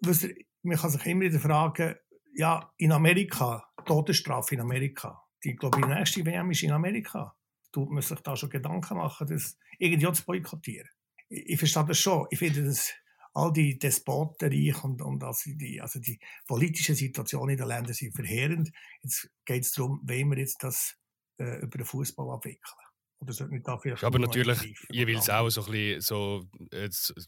hat. 0.06 0.36
Man 0.64 0.78
kann 0.78 0.90
sich 0.90 1.06
immer 1.06 1.22
wieder 1.22 1.40
fragen, 1.40 1.96
ja, 2.38 2.72
in 2.78 2.92
Amerika, 2.92 3.68
Todesstrafe 3.86 4.56
in 4.56 4.62
Amerika. 4.62 5.24
Die, 5.44 5.56
glaube 5.56 5.82
die 5.82 5.88
nächste 5.88 6.26
WM 6.26 6.52
ist 6.52 6.64
in 6.64 6.72
Amerika. 6.72 7.36
Tut 7.72 7.90
man 7.90 8.04
sich 8.04 8.20
da 8.20 8.36
schon 8.36 8.50
Gedanken 8.50 8.98
machen, 8.98 9.28
das 9.28 9.58
irgendwie 9.80 10.12
zu 10.14 10.24
boykottieren. 10.24 10.88
Ich, 11.30 11.50
ich 11.50 11.60
verstehe 11.60 11.86
das 11.86 11.98
schon. 11.98 12.28
Ich 12.30 12.40
finde, 12.40 12.64
dass 12.64 12.94
all 13.34 13.52
die 13.52 13.78
Despotenreich 13.78 14.84
und, 14.84 15.02
und 15.02 15.24
also 15.24 15.50
die, 15.52 15.82
also 15.82 16.00
die 16.00 16.20
politische 16.48 16.94
Situation 16.94 17.50
in 17.50 17.58
den 17.58 17.68
Ländern 17.68 17.94
sind 17.94 18.16
verheerend. 18.16 18.72
Jetzt 19.02 19.30
geht 19.46 19.64
es 19.64 19.72
darum, 19.72 20.00
wie 20.04 20.24
wir 20.24 20.38
jetzt 20.38 20.64
das 20.64 20.96
äh, 21.40 21.62
über 21.62 21.80
den 21.80 21.86
Fußball 21.86 22.30
abwickeln. 22.30 22.87
Oder 23.20 23.34
sollte 23.34 23.54
man 23.54 23.64
da 23.64 23.78
vielleicht 23.78 24.02
ja, 24.02 24.08
aber 24.08 24.20
natürlich 24.20 24.76
jeweils 24.92 25.30
auch 25.30 25.50
so 25.50 25.66
ein 25.66 25.72
bisschen 25.72 26.02
so, 26.02 26.44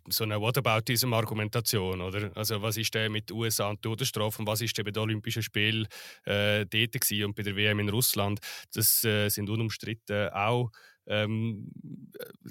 so 0.10 0.24
eine 0.24 0.40
Whataboutism-Argumentation, 0.40 2.02
oder? 2.02 2.32
Also 2.36 2.62
was 2.62 2.78
ist 2.78 2.94
denn 2.94 3.12
mit 3.12 3.30
den 3.30 3.38
USA 3.38 3.70
und 3.70 3.82
Todesstrafe 3.82 4.40
und 4.40 4.48
was 4.48 4.62
ist 4.62 4.78
denn 4.78 4.86
bei 4.86 4.92
den 4.92 5.02
Olympischen 5.02 5.42
Spielen 5.42 5.88
äh, 6.26 6.66
dort 6.68 7.02
gewesen 7.02 7.26
und 7.26 7.36
bei 7.36 7.42
der 7.42 7.56
WM 7.56 7.80
in 7.80 7.90
Russland? 7.90 8.40
Das 8.74 9.04
äh, 9.04 9.30
sind 9.30 9.50
unumstritten 9.50 10.30
auch, 10.30 10.70
ähm, 11.08 11.72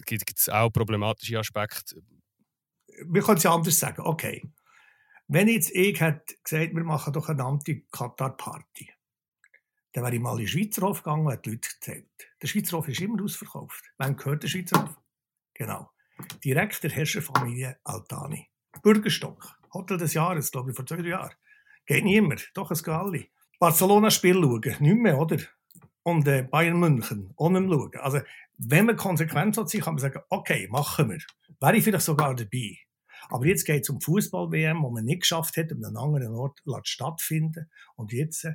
gibt 0.04 0.32
es 0.36 0.48
auch 0.48 0.70
problematische 0.70 1.38
Aspekte. 1.38 2.02
Wir 3.06 3.22
können 3.22 3.38
es 3.38 3.44
ja 3.44 3.54
anders 3.54 3.78
sagen, 3.78 4.02
okay. 4.02 4.42
Wenn 5.28 5.46
jetzt 5.46 5.70
ich 5.74 6.00
hätte 6.00 6.34
gesagt, 6.42 6.74
wir 6.74 6.84
machen 6.84 7.12
doch 7.12 7.28
eine 7.28 7.44
Anti-Katar-Party, 7.44 8.90
Dann 9.92 10.04
wäre 10.04 10.14
ich 10.14 10.20
mal 10.20 10.32
in 10.32 10.38
den 10.38 10.48
Schweizer 10.48 10.82
Hof 10.82 11.02
gegangen 11.02 11.26
und 11.26 11.46
die 11.46 11.50
Leute 11.50 11.68
gezählt. 11.68 12.08
Der 12.42 12.46
Schweizer 12.46 12.76
Hof 12.76 12.88
ist 12.88 13.00
immer 13.00 13.22
ausverkauft. 13.22 13.84
Wem 13.98 14.16
gehört 14.16 14.42
der 14.42 14.48
Schweizer 14.48 14.82
Hof? 14.82 14.96
Genau. 15.54 15.90
Direkt 16.44 16.82
der 16.82 16.90
Herrscherfamilie 16.90 17.78
Altani. 17.84 18.48
Bürgerstock. 18.82 19.58
Hotel 19.72 19.98
des 19.98 20.14
Jahres, 20.14 20.50
glaube 20.50 20.70
ich, 20.70 20.76
vor 20.76 20.86
zwei, 20.86 20.96
drei 20.96 21.08
Jahren. 21.08 21.34
Geht 21.86 22.04
niemand. 22.04 22.50
Doch, 22.54 22.70
es 22.70 22.84
gehen 22.84 22.94
alle. 22.94 23.26
Barcelona-Spiel 23.58 24.34
schauen. 24.34 24.76
Nicht 24.80 24.80
mehr, 24.80 25.18
oder? 25.18 25.38
Und 26.02 26.26
äh, 26.28 26.42
Bayern 26.42 26.78
München. 26.78 27.34
Nicht 27.38 27.50
mehr 27.50 27.62
schauen. 27.68 27.90
Also, 27.96 28.20
wenn 28.56 28.86
man 28.86 28.96
konsequent 28.96 29.54
sein 29.54 29.80
kann 29.80 29.94
man 29.94 30.00
sagen, 30.00 30.20
okay, 30.28 30.68
machen 30.70 31.10
wir. 31.10 31.18
Wäre 31.60 31.76
ich 31.76 31.84
vielleicht 31.84 32.04
sogar 32.04 32.34
dabei. 32.34 32.78
Aber 33.30 33.46
jetzt 33.46 33.64
geht 33.64 33.82
es 33.82 33.90
um 33.90 34.00
Fußball-WM, 34.00 34.82
wo 34.82 34.90
man 34.90 35.04
nicht 35.04 35.22
geschafft 35.22 35.56
hat, 35.56 35.72
an 35.72 35.84
einem 35.84 35.96
anderen 35.96 36.34
Ort 36.34 36.88
stattfinden. 36.88 37.70
Und 37.96 38.12
jetzt 38.12 38.44
äh, 38.44 38.54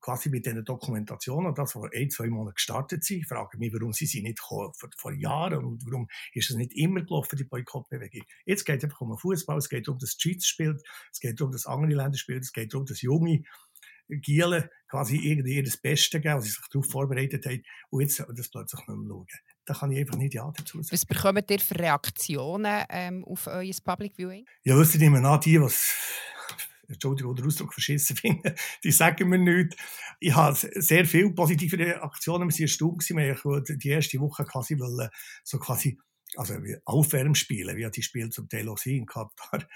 quasi 0.00 0.30
mit 0.30 0.46
diesen 0.46 0.64
Dokumentationen, 0.64 1.54
das 1.54 1.72
vor 1.72 1.90
ein, 1.94 2.10
zwei 2.10 2.28
Monaten 2.28 2.54
gestartet 2.54 3.04
sind, 3.04 3.26
frage 3.26 3.58
mich, 3.58 3.72
warum 3.72 3.92
sie 3.92 4.06
sie 4.06 4.22
nicht 4.22 4.40
vor, 4.40 4.72
vor 4.96 5.12
Jahren 5.12 5.64
und 5.64 5.84
warum 5.86 6.08
ist 6.32 6.50
es 6.50 6.56
nicht 6.56 6.72
immer 6.74 7.02
gelaufen, 7.02 7.36
die 7.36 7.44
Boykottbewegung. 7.44 8.22
Jetzt 8.44 8.64
geht 8.64 8.78
es 8.78 8.84
einfach 8.84 9.00
um 9.00 9.10
den 9.10 9.18
Fußball, 9.18 9.58
es 9.58 9.68
geht 9.68 9.86
darum, 9.88 9.98
dass 9.98 10.16
die 10.16 10.30
Schweiz 10.30 10.46
spielt, 10.46 10.82
es 11.12 11.20
geht 11.20 11.40
darum, 11.40 11.52
dass 11.52 11.66
andere 11.66 11.94
Länder 11.94 12.18
spielen, 12.18 12.40
es 12.40 12.52
geht 12.52 12.72
darum, 12.72 12.86
dass 12.86 13.02
junge 13.02 13.42
Gielen 14.08 14.68
quasi 14.88 15.16
irgendwie 15.16 15.62
das 15.62 15.76
Beste 15.76 16.20
geben, 16.20 16.36
was 16.36 16.44
sie 16.44 16.50
sich 16.50 16.68
darauf 16.70 16.86
vorbereitet 16.86 17.46
haben, 17.46 17.62
und 17.90 18.02
jetzt 18.02 18.20
das 18.20 18.50
plötzlich 18.50 18.86
nicht 18.86 18.88
mehr 18.88 19.08
schauen. 19.08 19.26
Da 19.66 19.74
kann 19.74 19.90
ich 19.92 19.98
einfach 19.98 20.16
nicht 20.16 20.34
Ja 20.34 20.52
dazu 20.54 20.82
sagen. 20.82 20.92
Was 20.92 21.06
bekommt 21.06 21.50
ihr 21.50 21.58
für 21.58 21.78
Reaktionen 21.78 22.84
ähm, 22.90 23.24
auf 23.24 23.46
euer 23.46 23.72
Public 23.82 24.14
Viewing? 24.16 24.44
Ja, 24.62 24.78
wisst 24.78 24.94
ihr, 24.94 25.00
ich 25.00 25.10
nehme 25.10 25.26
an, 25.26 25.40
die, 25.40 25.60
was 25.60 25.90
Entschuldigung, 26.88 27.34
den 27.34 27.46
Ausdruck 27.46 27.72
verschissen 27.72 28.16
finden, 28.16 28.54
die 28.82 28.90
sagen 28.90 29.28
mir 29.28 29.38
nichts. 29.38 29.76
Ich 30.20 30.34
habe 30.34 30.56
sehr 30.56 31.04
viele 31.06 31.30
positive 31.30 31.78
Reaktionen. 31.78 32.48
Wir 32.48 32.54
waren 32.54 32.62
erstaunt, 32.62 33.10
wir 33.10 33.34
haben 33.36 33.78
die 33.78 33.88
erste 33.88 34.20
Woche 34.20 34.44
quasi 34.44 34.78
wollen, 34.78 35.08
so 35.42 35.58
quasi 35.58 35.98
also 36.36 36.54
Aufwärmspiele, 36.84 37.76
wie 37.76 37.90
die 37.90 38.02
Spiele 38.02 38.30
zum 38.30 38.48
Teil 38.48 38.68
auch 38.68 38.84
in 38.86 39.06
Katar. 39.06 39.66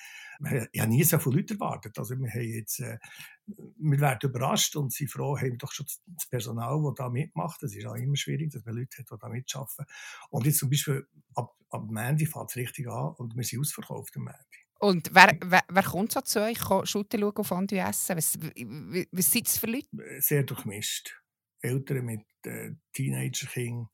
Ich 0.72 0.80
habe 0.80 0.90
nie 0.90 1.02
so 1.04 1.18
viele 1.18 1.36
Leute 1.36 1.54
erwartet. 1.54 1.98
Also 1.98 2.18
wir, 2.18 2.30
haben 2.30 2.40
jetzt, 2.40 2.80
äh, 2.80 2.98
wir 3.46 4.00
werden 4.00 4.30
überrascht 4.30 4.76
und 4.76 4.92
sind 4.92 5.10
froh, 5.10 5.36
haben 5.36 5.58
doch 5.58 5.72
schon 5.72 5.86
das 6.06 6.28
Personal, 6.28 6.80
das 6.82 6.94
da 6.96 7.08
mitmacht. 7.10 7.62
Es 7.62 7.74
ist 7.74 7.86
auch 7.86 7.94
immer 7.94 8.16
schwierig, 8.16 8.52
dass 8.52 8.64
man 8.64 8.76
Leute 8.76 8.98
hat, 8.98 9.10
die 9.10 9.18
da 9.18 9.28
mitschaffen. 9.28 9.84
Und 10.30 10.46
jetzt 10.46 10.58
zum 10.58 10.70
Beispiel 10.70 11.06
ab, 11.34 11.56
ab 11.70 11.90
Mandy 11.90 12.26
fängt 12.26 12.50
es 12.50 12.56
richtig 12.56 12.88
an 12.88 13.14
und 13.16 13.36
wir 13.36 13.44
sind 13.44 13.60
ausverkauft 13.60 14.16
am 14.16 14.24
Mandy. 14.24 14.67
Und 14.78 15.10
wer, 15.12 15.36
wer, 15.44 15.62
wer 15.68 15.82
kommt 15.82 16.12
so 16.12 16.20
zu 16.20 16.40
euch, 16.40 16.58
Schutten 16.84 17.20
schauen 17.20 17.36
auf 17.36 17.46
Fondue 17.48 17.80
essen? 17.80 18.16
Was, 18.16 18.38
was 18.38 19.32
sind 19.32 19.46
es 19.48 19.58
für 19.58 19.66
Leute? 19.66 19.88
Sehr 20.20 20.44
durchmischt. 20.44 21.20
Eltern 21.60 22.04
mit 22.04 22.24
äh, 22.44 22.70
Teenager-Kindern, 22.92 23.88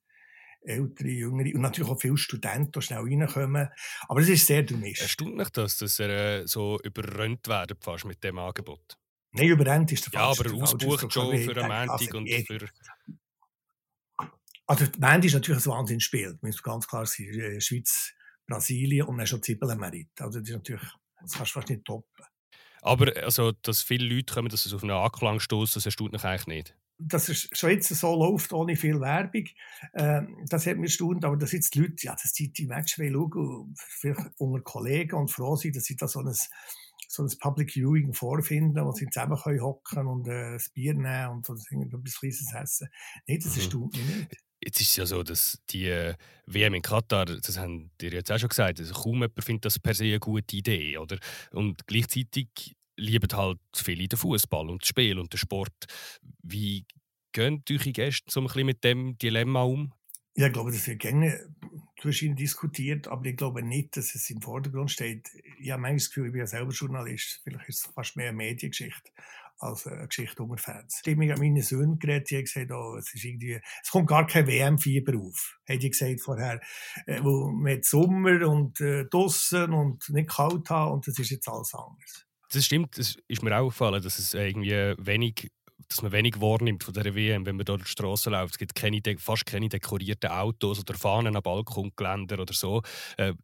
ältere, 0.61 1.09
jüngere 1.09 1.55
und 1.55 1.63
natürlich 1.63 1.91
auch 1.91 2.01
viele 2.01 2.19
Studenten, 2.19 2.73
die 2.73 2.83
schnell 2.83 3.01
reinkommen. 3.01 3.69
Aber 4.09 4.21
es 4.21 4.29
ist 4.29 4.47
sehr 4.47 4.63
durchmischt. 4.63 5.03
Erstaunt 5.03 5.57
dass 5.57 5.79
das 5.79 5.99
äh, 6.01 6.47
so 6.47 6.79
überrannt 6.83 7.49
werden 7.49 7.79
fast 7.81 8.05
mit 8.05 8.23
dem 8.23 8.39
Angebot? 8.39 8.99
Nein, 9.33 9.49
überrannt 9.49 9.91
ist 9.91 10.13
der 10.13 10.21
Ja, 10.21 10.27
aber 10.27 10.53
ausgebucht 10.53 11.13
schon 11.13 11.39
für 11.39 11.65
einen 11.65 11.89
Montag 11.89 12.15
und 12.15 12.31
für... 12.31 12.69
Also, 14.67 14.85
Montag 14.99 15.25
ist 15.25 15.35
natürlich 15.35 15.67
ein 15.67 15.73
Wahnsinnsspiel. 15.73 16.39
Muss 16.43 16.63
ganz 16.63 16.87
klar 16.87 17.07
sein. 17.07 17.27
Äh, 17.27 17.61
Schweiz, 17.61 18.15
Brasilien 18.47 19.07
und 19.07 19.19
dann 19.19 19.27
schon 19.27 19.43
Zippelmerit. 19.43 20.09
Also, 20.21 20.41
das 20.41 20.49
ist 20.49 20.55
natürlich, 20.55 20.89
das 21.21 21.33
kannst 21.33 21.51
du 21.51 21.61
fast 21.61 21.71
nicht 21.71 21.85
toppen. 21.85 22.25
Aber 22.83 23.17
also, 23.23 23.53
dass 23.53 23.83
viele 23.83 24.15
Leute 24.15 24.35
kommen, 24.35 24.49
dass 24.49 24.67
es 24.67 24.75
auf 24.75 24.83
einen 24.83 24.93
Anklang 24.93 25.41
stoßen, 25.41 25.75
das 25.75 25.87
erstaunt 25.87 26.13
mich 26.13 26.25
eigentlich 26.25 26.47
nicht 26.47 26.77
dass 26.99 27.29
es 27.29 27.49
schon 27.53 27.71
jetzt 27.71 27.89
so 27.89 28.15
läuft, 28.15 28.53
ohne 28.53 28.77
viel 28.77 29.01
Werbung, 29.01 29.47
äh, 29.93 30.23
das 30.49 30.67
hat 30.67 30.77
mir 30.77 30.85
erstaunt. 30.85 31.25
Aber 31.25 31.37
dass 31.37 31.53
jetzt 31.53 31.75
die 31.75 31.81
Leute, 31.81 31.97
ja, 32.01 32.13
dass 32.13 32.33
die, 32.33 32.53
die 32.53 32.67
Match 32.67 32.95
schauen, 32.95 33.75
vielleicht 33.77 34.31
unter 34.39 34.63
Kollegen 34.63 35.17
und 35.17 35.31
froh 35.31 35.57
sind, 35.57 35.77
dass 35.77 35.85
sie 35.85 35.97
da 35.97 36.07
so 36.07 36.21
ein, 36.21 36.33
so 37.09 37.23
ein 37.23 37.31
Public 37.41 37.73
Viewing 37.73 38.15
vorfinden, 38.15 38.85
wo 38.85 38.93
sie 38.93 39.09
zusammen 39.11 39.37
können 39.37 39.61
hocken 39.61 40.07
und 40.07 40.29
äh, 40.29 40.55
ein 40.55 40.61
Bier 40.73 40.95
nehmen 40.95 41.31
und 41.31 41.47
so 41.47 41.55
ein 41.55 42.03
bisschen 42.03 42.57
essen. 42.57 42.89
Nein, 43.27 43.41
das 43.43 43.55
mhm. 43.55 43.61
erstaunt 43.61 43.97
mich 43.97 44.17
nicht. 44.17 44.37
Jetzt 44.65 44.81
ist 44.81 44.91
es 44.91 44.97
ja 44.97 45.07
so, 45.07 45.23
dass 45.23 45.59
die 45.71 45.87
äh, 45.87 46.15
WM 46.47 46.75
in 46.75 46.83
Katar, 46.83 47.27
das 47.27 47.59
haben 47.59 47.91
die 48.01 48.07
jetzt 48.07 48.33
auch 48.33 48.39
schon 48.39 48.49
gesagt, 48.49 48.81
also 48.81 48.95
kaum 48.95 49.15
jemand 49.15 49.45
findet 49.45 49.67
das 49.67 49.79
per 49.79 49.95
se 49.95 50.05
eine 50.05 50.21
gute 50.21 50.57
Idee. 50.57 50.97
Oder? 50.97 51.19
Und 51.51 51.87
gleichzeitig 51.87 52.75
lieben 52.97 53.37
halt 53.37 53.59
viele 53.75 54.09
den 54.09 54.19
Fußball 54.19 54.71
und 54.71 54.83
das 54.83 54.89
Spiel 54.89 55.19
und 55.19 55.33
den 55.33 55.39
Sport. 55.39 55.75
Wie 56.43 56.87
gehen 57.33 57.63
eure 57.71 57.93
Gäste 57.93 58.31
so 58.31 58.41
ein 58.41 58.47
bisschen 58.47 58.67
mit 58.67 58.85
dem 58.85 59.19
Dilemma 59.19 59.63
um? 59.63 59.93
Ja, 60.37 60.47
ich 60.47 60.53
glaube, 60.53 60.73
das 60.73 60.87
wird 60.87 61.01
gerne 61.01 61.47
zwischen 62.01 62.35
diskutiert, 62.35 63.07
aber 63.07 63.25
ich 63.27 63.37
glaube 63.37 63.63
nicht, 63.63 63.97
dass 63.97 64.15
es 64.15 64.29
im 64.31 64.41
Vordergrund 64.41 64.91
steht. 64.91 65.29
Ich 65.61 65.71
habe 65.71 65.83
manchmal 65.83 65.99
das 65.99 66.09
Gefühl, 66.09 66.27
ich 66.27 66.33
bin 66.33 66.41
ja 66.41 66.47
selber 66.47 66.73
Journalist, 66.73 67.41
vielleicht 67.45 67.69
ist 67.69 67.87
es 67.87 67.93
fast 67.93 68.17
mehr 68.17 68.29
eine 68.29 68.37
Mediengeschichte 68.37 69.13
als 69.65 69.87
eine 69.87 70.07
Geschichte 70.07 70.43
unter 70.43 70.59
Fans. 70.59 71.01
Ich 71.05 71.11
habe 71.11 71.27
mit 71.27 71.39
meinen 71.39 71.63
Söhnen 71.63 71.99
geredet, 71.99 72.31
die 72.31 72.37
haben 72.37 72.45
gesagt, 72.45 72.71
oh, 72.71 72.97
es, 72.97 73.15
ist 73.15 73.25
irgendwie, 73.25 73.61
es 73.83 73.91
kommt 73.91 74.09
gar 74.09 74.27
kein 74.27 74.47
WM-Fieber 74.47 75.19
auf, 75.19 75.59
haben 75.69 75.79
die 75.79 75.91
gesagt 75.91 76.21
vorher. 76.21 76.61
Äh, 77.07 77.21
wo 77.23 77.51
man 77.51 77.83
Sommer 77.83 78.47
und 78.49 78.81
äh, 78.81 79.05
draussen 79.07 79.73
und 79.73 80.09
nicht 80.11 80.31
kalt 80.31 80.69
haben 80.71 80.93
und 80.93 81.07
das 81.07 81.19
ist 81.19 81.31
jetzt 81.31 81.49
alles 81.49 81.75
anders. 81.75 82.27
Das 82.53 82.65
stimmt, 82.65 82.99
es 82.99 83.17
ist 83.27 83.43
mir 83.43 83.57
auch 83.59 83.69
gefallen, 83.69 84.03
dass 84.03 84.19
es 84.19 84.35
irgendwie 84.35 84.95
wenig 84.99 85.51
dass 85.89 86.03
man 86.03 86.13
wenig 86.13 86.41
wahrnimmt 86.41 86.85
von 86.85 86.95
der 86.95 87.15
WM, 87.15 87.45
wenn 87.45 87.57
man 87.57 87.65
dort 87.65 87.81
durch 87.81 87.89
die 87.89 87.93
Straße 87.93 88.31
läuft. 88.31 88.55
Es 88.55 88.59
gibt 88.59 88.75
keine, 88.75 89.01
fast 89.19 89.45
keine 89.45 89.69
dekorierten 89.69 90.31
Autos 90.31 90.81
oder 90.81 90.95
Fahnen 90.95 91.37
am 91.37 91.43
Balkongeländer 91.43 92.41
oder 92.41 92.55
so. 92.55 92.83
Äh, 93.19 93.35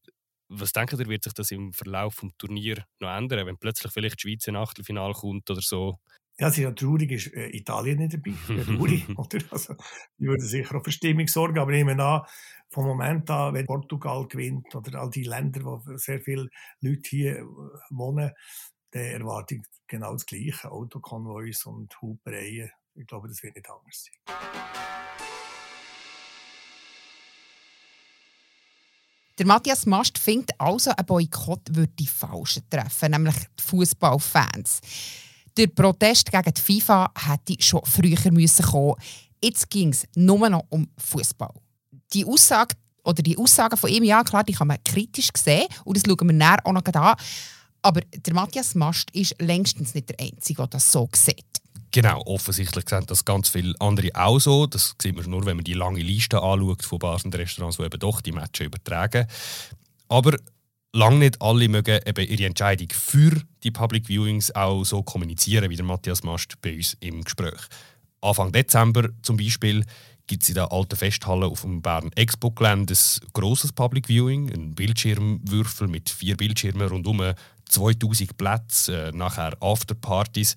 was 0.50 0.72
denkt 0.72 0.92
ihr, 0.92 1.06
wird 1.06 1.24
sich 1.24 1.32
das 1.32 1.50
im 1.52 1.72
Verlauf 1.72 2.16
des 2.16 2.30
Turniers 2.36 2.82
noch 2.98 3.16
ändern, 3.16 3.46
wenn 3.46 3.56
plötzlich 3.56 3.92
vielleicht 3.92 4.22
die 4.22 4.28
Schweiz 4.28 4.46
in 4.48 4.56
Achtelfinale 4.56 5.14
kommt 5.14 5.48
oder 5.48 5.60
so? 5.60 5.98
Ja, 6.38 6.48
es 6.48 6.56
ist 6.56 6.62
ja 6.62 6.72
traurig, 6.72 7.12
ist 7.12 7.32
äh, 7.34 7.48
Italien 7.56 7.98
nicht 7.98 8.14
dabei. 8.14 8.32
traurig, 8.64 9.08
oder? 9.16 9.38
Also, 9.50 9.74
die 10.18 10.26
würden 10.26 10.46
sicher 10.46 10.76
auch 10.76 10.84
für 10.84 10.90
Stimmung 10.90 11.28
sorgen, 11.28 11.58
aber 11.58 11.70
ich 11.70 11.84
nehme 11.84 12.02
an, 12.02 12.22
vom 12.70 12.86
Moment 12.86 13.30
an, 13.30 13.54
wenn 13.54 13.66
Portugal 13.66 14.26
gewinnt 14.26 14.74
oder 14.74 15.00
all 15.00 15.10
die 15.10 15.24
Länder, 15.24 15.62
wo 15.64 15.82
sehr 15.96 16.20
viele 16.20 16.48
Leute 16.80 17.08
hier 17.08 17.38
äh, 17.38 17.44
wohnen, 17.90 18.32
dann 18.92 19.02
erwarte 19.02 19.56
ich 19.56 19.62
genau 19.86 20.12
das 20.12 20.26
Gleiche. 20.26 20.70
Autokonvois 20.70 21.66
und 21.66 22.00
Hupereien. 22.00 22.70
Ich 22.94 23.06
glaube, 23.06 23.28
das 23.28 23.42
wird 23.42 23.54
nicht 23.54 23.68
anders 23.68 24.08
sein. 24.26 24.89
Der 29.40 29.46
Matthias 29.46 29.86
Mast 29.86 30.18
findet 30.18 30.50
also, 30.58 30.90
ein 30.94 31.06
Boykott 31.06 31.62
würde 31.70 31.90
die 31.98 32.06
Falschen 32.06 32.62
treffen, 32.68 33.10
nämlich 33.10 33.36
die 33.58 33.62
Fußballfans. 33.62 34.80
Der 35.56 35.66
Protest 35.68 36.30
gegen 36.30 36.52
die 36.52 36.60
FIFA 36.60 37.10
hätte 37.18 37.56
schon 37.58 37.80
früher 37.86 38.30
müssen 38.32 38.66
kommen. 38.66 38.96
Jetzt 39.42 39.70
ging 39.70 39.88
es 39.88 40.04
nur 40.14 40.46
noch 40.50 40.66
um 40.68 40.86
Fußball. 40.98 41.54
Die 42.12 42.26
Aussage 42.26 42.76
oder 43.02 43.22
die 43.22 43.38
Aussagen 43.38 43.78
von 43.78 43.88
ihm, 43.88 44.04
ja 44.04 44.22
klar, 44.24 44.44
die 44.44 44.52
kann 44.52 44.68
man 44.68 44.84
kritisch 44.84 45.30
sehen 45.34 45.68
und 45.86 45.96
das 45.96 46.02
schauen 46.06 46.28
wir 46.28 46.34
näher 46.34 46.58
auch 46.62 46.72
noch 46.72 46.84
an. 46.84 47.16
Aber 47.80 48.02
der 48.14 48.34
Matthias 48.34 48.74
Mast 48.74 49.10
ist 49.12 49.40
längstens 49.40 49.94
nicht 49.94 50.10
der 50.10 50.20
Einzige, 50.20 50.60
der 50.60 50.66
das 50.66 50.92
so 50.92 51.08
sieht. 51.14 51.49
Genau, 51.92 52.22
offensichtlich 52.24 52.88
sehen 52.88 53.04
das 53.06 53.24
ganz 53.24 53.48
viele 53.48 53.74
andere 53.80 54.10
auch 54.14 54.38
so. 54.38 54.66
Das 54.66 54.94
sieht 55.00 55.16
man 55.16 55.28
nur, 55.28 55.44
wenn 55.44 55.56
man 55.56 55.64
die 55.64 55.74
lange 55.74 56.00
Liste 56.00 56.40
anschaut 56.40 56.84
von 56.84 56.98
Bars 57.00 57.24
und 57.24 57.34
Restaurants, 57.34 57.78
die 57.78 57.82
eben 57.84 57.98
doch 57.98 58.20
die 58.20 58.32
Matches 58.32 58.66
übertragen. 58.66 59.26
Aber 60.08 60.36
lange 60.92 61.18
nicht 61.18 61.42
alle 61.42 61.68
mögen 61.68 62.00
eben 62.06 62.28
ihre 62.28 62.46
Entscheidung 62.46 62.88
für 62.92 63.32
die 63.64 63.70
Public 63.72 64.08
Viewings 64.08 64.54
auch 64.54 64.84
so 64.84 65.02
kommunizieren, 65.02 65.68
wie 65.68 65.76
der 65.76 65.84
Matthias 65.84 66.22
Mast 66.22 66.60
bei 66.62 66.76
uns 66.76 66.96
im 67.00 67.24
Gespräch. 67.24 67.60
Anfang 68.20 68.52
Dezember 68.52 69.08
zum 69.22 69.36
Beispiel 69.36 69.84
gibt 70.26 70.44
es 70.44 70.48
in 70.48 70.54
der 70.54 70.70
alten 70.70 70.96
Festhalle 70.96 71.46
auf 71.46 71.62
dem 71.62 71.82
Bern 71.82 72.12
Expo-Gelände 72.14 72.94
ein 72.94 73.32
grosses 73.32 73.72
Public 73.72 74.06
Viewing, 74.06 74.52
ein 74.52 74.74
Bildschirmwürfel 74.74 75.88
mit 75.88 76.08
vier 76.08 76.36
Bildschirmen 76.36 76.86
rundum 76.86 77.34
2000 77.68 78.36
Plätze, 78.36 79.08
äh, 79.08 79.12
nachher 79.12 79.56
Afterpartys. 79.60 80.54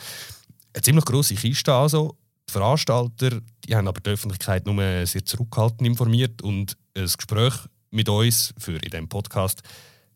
Eine 0.74 0.82
ziemlich 0.82 1.06
grosse 1.06 1.36
Kiste 1.36 1.74
also. 1.74 2.18
Die 2.50 2.52
Veranstalter 2.52 3.42
die 3.66 3.76
haben 3.76 3.88
aber 3.88 4.02
die 4.02 4.10
Öffentlichkeit 4.10 4.66
nur 4.66 5.06
sehr 5.06 5.26
zurückhaltend 5.26 5.88
informiert 5.88 6.42
und 6.42 6.78
ein 6.96 7.06
Gespräch 7.06 7.54
mit 7.92 8.10
uns 8.10 8.54
für 8.58 8.74
in 8.74 8.90
diesem 8.90 9.08
Podcast 9.08 9.62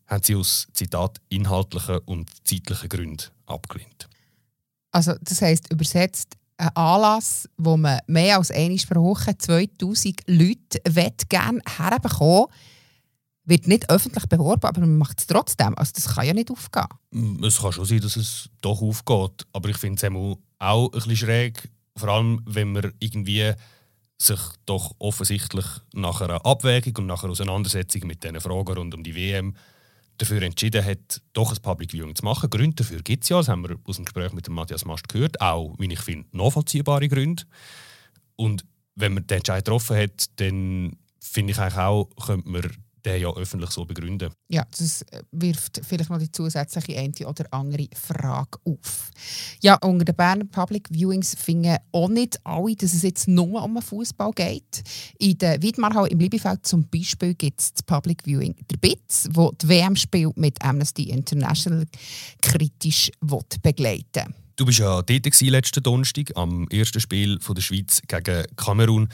haben 0.06 0.22
sie 0.22 0.34
aus 0.34 0.66
Zitat 0.72 1.18
inhaltlichen 1.28 1.98
und 2.06 2.30
zeitlichen 2.46 2.88
Gründen 2.88 3.24
abgelehnt. 3.46 4.08
Also 4.90 5.14
das 5.20 5.42
heißt 5.42 5.72
übersetzt 5.72 6.34
ein 6.56 6.74
Anlass, 6.74 7.48
wo 7.56 7.76
man 7.76 8.00
mehr 8.06 8.38
als 8.38 8.50
einmal 8.50 8.78
pro 8.78 9.04
Woche 9.04 9.36
2000 9.38 10.22
Leute 10.26 10.80
gerne 11.28 11.60
herbekommen 11.76 12.46
wird 13.48 13.66
nicht 13.66 13.90
öffentlich 13.90 14.26
beworben, 14.26 14.66
aber 14.66 14.80
man 14.80 14.98
macht 14.98 15.20
es 15.20 15.26
trotzdem. 15.26 15.76
Also 15.78 15.92
das 15.94 16.14
kann 16.14 16.26
ja 16.26 16.34
nicht 16.34 16.50
aufgehen. 16.50 17.42
Es 17.42 17.58
kann 17.58 17.72
schon 17.72 17.86
sein, 17.86 18.00
dass 18.00 18.16
es 18.16 18.50
doch 18.60 18.82
aufgeht, 18.82 19.46
aber 19.52 19.70
ich 19.70 19.78
finde 19.78 19.96
es 19.96 20.02
auch 20.58 20.86
ein 20.86 20.90
bisschen 20.92 21.16
schräg, 21.16 21.70
Vor 21.96 22.08
allem, 22.10 22.40
wenn 22.46 22.72
man 22.72 22.92
irgendwie 23.00 23.52
sich 24.18 24.40
doch 24.66 24.94
offensichtlich 24.98 25.64
nach 25.92 26.20
einer 26.20 26.44
Abwägung 26.44 26.94
und 26.96 27.06
nach 27.06 27.22
einer 27.22 27.32
Auseinandersetzung 27.32 28.06
mit 28.06 28.22
diesen 28.22 28.40
Fragen 28.40 28.72
rund 28.72 28.94
um 28.94 29.02
die 29.02 29.14
WM 29.14 29.54
dafür 30.18 30.42
entschieden 30.42 30.84
hat, 30.84 31.22
doch 31.32 31.52
ein 31.52 31.62
Public 31.62 31.92
Viewing 31.92 32.14
zu 32.14 32.24
machen. 32.24 32.50
Gründe 32.50 32.76
dafür 32.76 33.02
gibt 33.02 33.22
es 33.22 33.28
ja, 33.28 33.38
das 33.38 33.48
haben 33.48 33.68
wir 33.68 33.76
aus 33.84 33.96
dem 33.96 34.04
Gespräch 34.04 34.32
mit 34.32 34.48
Matthias 34.48 34.84
Mast 34.84 35.08
gehört, 35.08 35.40
auch, 35.40 35.76
wie 35.78 35.92
ich 35.92 36.00
finde, 36.00 36.28
nachvollziehbare 36.36 37.08
Gründe. 37.08 37.44
Und 38.36 38.64
wenn 38.96 39.14
man 39.14 39.26
den 39.26 39.38
Entscheid 39.38 39.64
getroffen 39.64 39.96
hat, 39.96 40.40
dann 40.40 40.96
finde 41.20 41.52
ich 41.52 41.58
eigentlich 41.58 41.78
auch, 41.78 42.08
könnte 42.24 42.48
man 42.48 42.62
den 43.12 43.20
ja 43.22 43.32
öffentlich 43.34 43.70
so 43.70 43.84
begründen. 43.84 44.30
Ja, 44.48 44.64
das 44.76 45.02
äh, 45.02 45.22
wirft 45.32 45.80
vielleicht 45.86 46.10
noch 46.10 46.18
die 46.18 46.30
zusätzliche 46.30 46.98
eine 46.98 47.12
oder 47.26 47.46
andere 47.50 47.88
Frage 47.94 48.58
auf. 48.64 49.10
Ja, 49.60 49.76
unter 49.76 50.04
den 50.04 50.14
Berner 50.14 50.44
Public 50.44 50.88
Viewings 50.90 51.34
finden 51.34 51.76
auch 51.92 52.08
nicht 52.08 52.38
alle, 52.44 52.74
dass 52.76 52.94
es 52.94 53.02
jetzt 53.02 53.28
nur 53.28 53.62
um 53.62 53.74
den 53.74 53.82
Fußball 53.82 54.32
geht. 54.32 54.82
In 55.18 55.38
der 55.38 55.60
Wiedmarhau 55.62 56.06
im 56.06 56.18
Liebefeld 56.18 56.66
zum 56.66 56.88
Beispiel 56.88 57.34
gibt 57.34 57.60
es 57.60 57.72
das 57.72 57.82
Public 57.82 58.22
Viewing 58.24 58.54
der 58.70 58.76
BITS, 58.76 59.28
wo 59.32 59.52
die 59.52 59.68
WM-Spiel 59.68 60.30
mit 60.36 60.60
Amnesty 60.62 61.04
International 61.04 61.86
kritisch 62.42 63.10
begleiten 63.62 64.04
will. 64.14 64.34
Du 64.58 64.66
bist 64.66 64.80
ja 64.80 65.00
dort 65.02 65.40
letzten 65.40 65.82
Donnerstag 65.84 66.32
am 66.34 66.66
ersten 66.68 67.00
Spiel 67.00 67.38
von 67.40 67.54
der 67.54 67.62
Schweiz 67.62 68.02
gegen 68.08 68.44
Kamerun. 68.56 69.08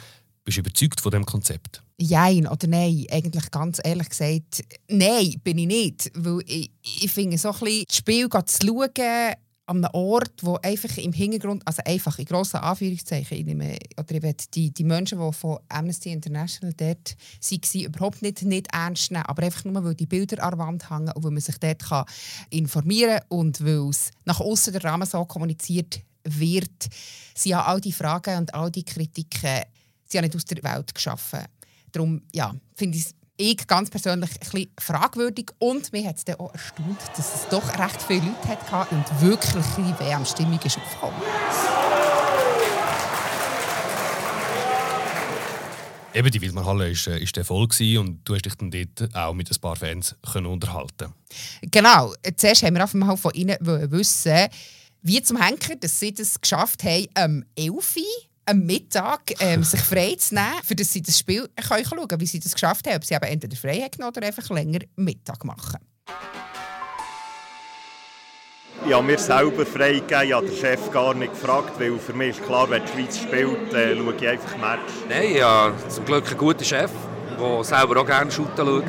Bist 0.45 0.59
du 0.59 0.61
überzeugt 0.61 1.01
von 1.01 1.11
dem 1.11 1.25
Konzept? 1.25 1.83
Jein 1.99 2.47
oder 2.47 2.67
nein? 2.67 3.07
Eigentlich 3.11 3.51
ganz 3.51 3.81
ehrlich 3.83 4.11
gesagt, 4.11 4.63
nein, 4.89 5.41
bin 5.43 5.59
ich 5.59 5.67
nicht. 5.67 6.11
Weil 6.15 6.41
ich, 6.47 6.71
ich 6.83 7.11
finde, 7.11 7.39
so 7.39 7.51
ein 7.51 7.59
bisschen 7.61 7.85
das 7.89 7.97
Spiel 7.97 8.29
zu 8.29 8.67
schauen, 8.67 9.35
an 9.67 9.83
einem 9.83 9.95
Ort, 9.95 10.43
wo 10.43 10.57
einfach 10.57 10.97
im 10.99 11.15
Hintergrund, 11.15 11.63
also 11.65 11.83
einfach 11.87 12.19
in 12.19 12.27
grossen 12.27 12.59
Anführungszeichen, 12.59 13.39
ich 13.39 13.45
nehme, 13.47 13.79
oder 13.99 14.15
ich 14.15 14.23
will 14.23 14.37
die, 14.53 14.71
die 14.71 14.85
Menschen, 14.85 15.19
die 15.19 15.33
von 15.33 15.59
Amnesty 15.71 16.13
International 16.13 16.75
dort 16.75 17.17
waren, 17.17 17.83
überhaupt 17.83 18.21
nicht, 18.21 18.43
nicht 18.43 18.69
ernst 18.75 19.11
nehmen, 19.11 19.25
aber 19.25 19.45
einfach 19.45 19.65
nur, 19.65 19.83
weil 19.83 19.95
die 19.95 20.05
Bilder 20.05 20.43
an 20.43 20.51
der 20.51 20.59
Wand 20.59 20.91
hängen 20.91 21.13
und 21.13 21.25
weil 21.25 21.31
man 21.31 21.41
sich 21.41 21.57
dort 21.57 21.83
kann 21.83 22.05
informieren 22.51 23.21
kann 23.21 23.39
und 23.39 23.65
weil 23.65 23.89
es 23.89 24.11
nach 24.27 24.41
außen 24.41 24.75
der 24.75 24.85
Rahmen 24.85 25.09
so 25.09 25.25
kommuniziert 25.25 26.03
wird, 26.25 26.89
sind 27.35 27.53
ja 27.53 27.65
all 27.65 27.81
die 27.81 27.93
Fragen 27.93 28.37
und 28.37 28.55
all 28.55 28.71
die 28.71 28.85
Kritiken 28.85 29.63
sie 30.07 30.19
haben 30.19 30.25
nicht 30.25 30.37
aus 30.37 30.45
der 30.45 30.63
Welt 30.63 30.95
geschaffen. 30.95 31.41
Darum 31.93 32.23
ja, 32.33 32.55
finde 32.75 32.99
ich 32.99 33.07
ich 33.37 33.67
ganz 33.67 33.91
persönlich 33.91 34.31
ein 34.31 34.39
bisschen 34.39 34.71
fragwürdig 34.79 35.51
und 35.59 35.93
mir 35.93 36.09
hat 36.09 36.17
es 36.17 36.39
auch 36.39 36.53
erstaunt, 36.53 37.01
dass 37.17 37.35
es 37.35 37.49
doch 37.49 37.69
recht 37.79 38.01
viele 38.03 38.21
Leute 38.21 38.71
hatte 38.71 38.95
und 38.95 39.21
wirklich 39.21 39.65
eine 39.77 39.99
WM-Stimmung 39.99 40.61
ist 40.63 40.79
aufgekommen. 40.79 41.21
Eben, 46.15 46.31
die 46.31 46.41
Wildmarhalle 46.41 46.93
war 46.93 47.15
äh, 47.15 47.23
ist 47.23 47.37
voll 47.43 47.67
und 47.99 48.21
du 48.23 48.35
hast 48.35 48.45
dich 48.45 48.55
dann 48.55 48.71
dort 48.71 49.17
auch 49.17 49.35
mit 49.35 49.51
ein 49.51 49.61
paar 49.61 49.75
Fans 49.75 50.15
können 50.33 50.47
unterhalten 50.47 51.13
Genau. 51.63 52.15
Zuerst 52.37 52.63
haben 52.63 52.75
wir 52.75 52.83
einfach 52.83 53.19
von 53.19 53.35
ihnen 53.35 53.57
wissen, 53.61 54.47
wie 55.03 55.21
zum 55.23 55.43
Henker, 55.43 55.75
dass 55.75 55.99
sie 55.99 56.15
das 56.15 56.41
geschafft 56.41 56.85
haben, 56.85 57.09
am 57.15 57.45
11 57.57 57.97
am 58.47 58.61
Mittag 58.61 59.33
ähm, 59.41 59.65
sich 59.65 59.81
frei 59.81 60.17
zu 60.19 60.35
nehmen, 60.35 60.63
für 60.63 60.75
das 60.75 60.93
sie 60.93 61.03
das 61.03 61.19
Spiel 61.19 61.49
können 61.69 61.85
schauen 61.85 62.09
können, 62.09 62.21
wie 62.21 62.27
sie 62.27 62.41
das 62.41 62.53
geschafft 62.53 62.87
haben. 62.87 62.97
Ob 62.97 63.05
sie 63.05 63.15
eben 63.15 63.25
entweder 63.25 63.57
frei 63.57 63.81
haben 63.81 64.05
oder 64.05 64.27
einfach 64.27 64.49
länger 64.51 64.81
Mittag 64.97 65.45
machen. 65.45 65.79
Ja, 68.87 69.01
mir 69.01 69.19
selber 69.19 69.65
freigegeben. 69.65 70.25
Ich 70.25 70.33
habe 70.35 70.47
den 70.47 70.57
Chef 70.57 70.91
gar 70.91 71.15
nicht 71.15 71.33
gefragt, 71.33 71.73
weil 71.79 71.99
für 71.99 72.13
mich 72.13 72.37
ist 72.37 72.45
klar, 72.45 72.69
wenn 72.69 72.83
die 72.85 72.93
Schweiz 72.93 73.19
spielt, 73.19 73.73
äh, 73.73 73.97
schaue 73.97 74.15
ich 74.15 74.29
einfach 74.29 74.57
Match. 74.59 74.93
Nein, 75.09 75.37
ja, 75.37 75.73
zum 75.89 76.05
Glück 76.05 76.27
einen 76.29 76.37
guten 76.37 76.65
Chef, 76.65 76.91
der 77.41 77.65
selber 77.65 78.01
auch 78.01 78.07
gerne 78.07 78.31
shooten 78.31 78.57
schaut. 78.57 78.85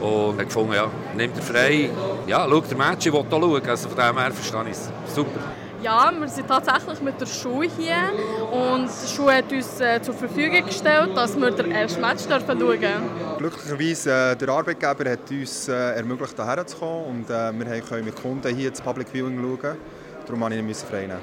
Und 0.00 0.40
ich 0.40 0.46
gefunden, 0.46 0.72
ja, 0.72 0.90
nimmt 1.14 1.36
er 1.36 1.42
frei. 1.42 1.90
Ja, 2.26 2.48
schaut 2.48 2.70
der 2.70 2.78
Match, 2.78 3.06
ich 3.06 3.12
will 3.12 3.20
hier 3.20 3.30
schauen. 3.30 3.68
Also 3.68 3.88
von 3.88 3.96
dem 3.96 4.18
her 4.18 4.32
verstehe 4.32 4.64
ich 4.64 4.70
es. 4.70 5.14
Super. 5.14 5.40
Ja, 5.82 6.12
wir 6.12 6.28
sind 6.28 6.46
tatsächlich 6.46 7.00
mit 7.00 7.18
der 7.18 7.26
Schule 7.26 7.70
hier 7.78 8.12
und 8.52 8.86
die 8.86 9.08
Schule 9.08 9.36
hat 9.36 9.50
uns 9.50 9.80
äh, 9.80 10.02
zur 10.02 10.12
Verfügung 10.12 10.66
gestellt, 10.66 11.16
dass 11.16 11.34
wir 11.38 11.50
den 11.52 11.72
ersten 11.72 12.02
Match 12.02 12.24
schauen 12.28 12.58
dürfen. 12.58 13.02
Glücklicherweise 13.38 14.10
äh, 14.10 14.36
der 14.36 14.48
Arbeitgeber 14.50 15.10
hat 15.10 15.30
uns 15.30 15.68
äh, 15.68 15.96
ermöglicht, 15.96 16.36
hierher 16.36 16.66
zu 16.66 16.76
kommen 16.76 17.04
und 17.06 17.30
äh, 17.30 17.52
wir 17.58 17.80
können 17.80 18.04
mit 18.04 18.16
Kunden 18.16 18.54
hier 18.54 18.70
das 18.70 18.82
Public 18.82 19.08
Viewing 19.08 19.40
schauen. 19.40 19.78
Darum 20.26 20.40
musste 20.40 20.54
ich 20.56 20.60
ihn 20.60 20.74
frei 20.74 21.06
nehmen. 21.06 21.20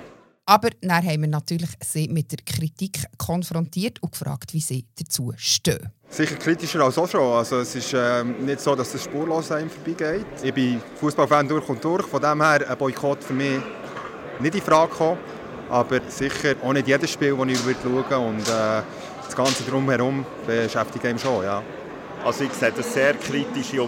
Aber 0.49 0.69
dann 0.81 1.05
haben 1.05 1.21
wir 1.21 1.27
natürlich 1.27 1.69
sie 1.83 2.07
mit 2.07 2.31
der 2.31 2.39
Kritik 2.43 3.03
konfrontiert 3.17 4.01
und 4.01 4.13
gefragt, 4.13 4.53
wie 4.53 4.61
sie 4.61 4.85
dazu 4.97 5.33
stehen. 5.35 5.91
Sicher 6.09 6.35
kritischer 6.35 6.81
als 6.81 6.97
auch 6.97 7.07
schon. 7.07 7.21
Also 7.21 7.57
es 7.57 7.75
ist 7.75 7.93
äh, 7.93 8.23
nicht 8.23 8.61
so, 8.61 8.73
dass 8.73 8.93
es 8.93 9.03
spurlos 9.03 9.51
einem 9.51 9.69
vorbeigeht. 9.69 10.25
Ich 10.41 10.53
bin 10.53 10.81
Fußballfan 10.95 11.47
durch 11.49 11.67
und 11.67 11.83
durch. 11.83 12.05
Von 12.07 12.21
dem 12.21 12.41
her 12.41 12.67
ein 12.67 12.77
Boykott 12.77 13.23
für 13.23 13.33
mich 13.33 13.59
nicht 14.39 14.55
in 14.55 14.61
Frage 14.61 14.91
kommen. 14.91 15.17
Aber 15.69 15.99
sicher 16.07 16.55
auch 16.63 16.73
nicht 16.73 16.87
jedes 16.87 17.11
Spiel, 17.11 17.35
das 17.35 17.47
ich 17.47 17.59
schauen 17.59 17.83
würde. 17.83 18.19
Und 18.19 18.47
äh, 18.47 18.81
das 19.25 19.35
Ganze 19.35 19.63
drumherum 19.63 20.25
beschäftigt 20.45 21.03
mich 21.03 21.21
schon. 21.21 21.43
Ja. 21.43 21.61
Also 22.25 22.43
ich 22.45 22.53
sehe 22.53 22.71
das 22.71 22.93
sehr 22.93 23.13
kritisch, 23.15 23.73
ich 23.73 23.79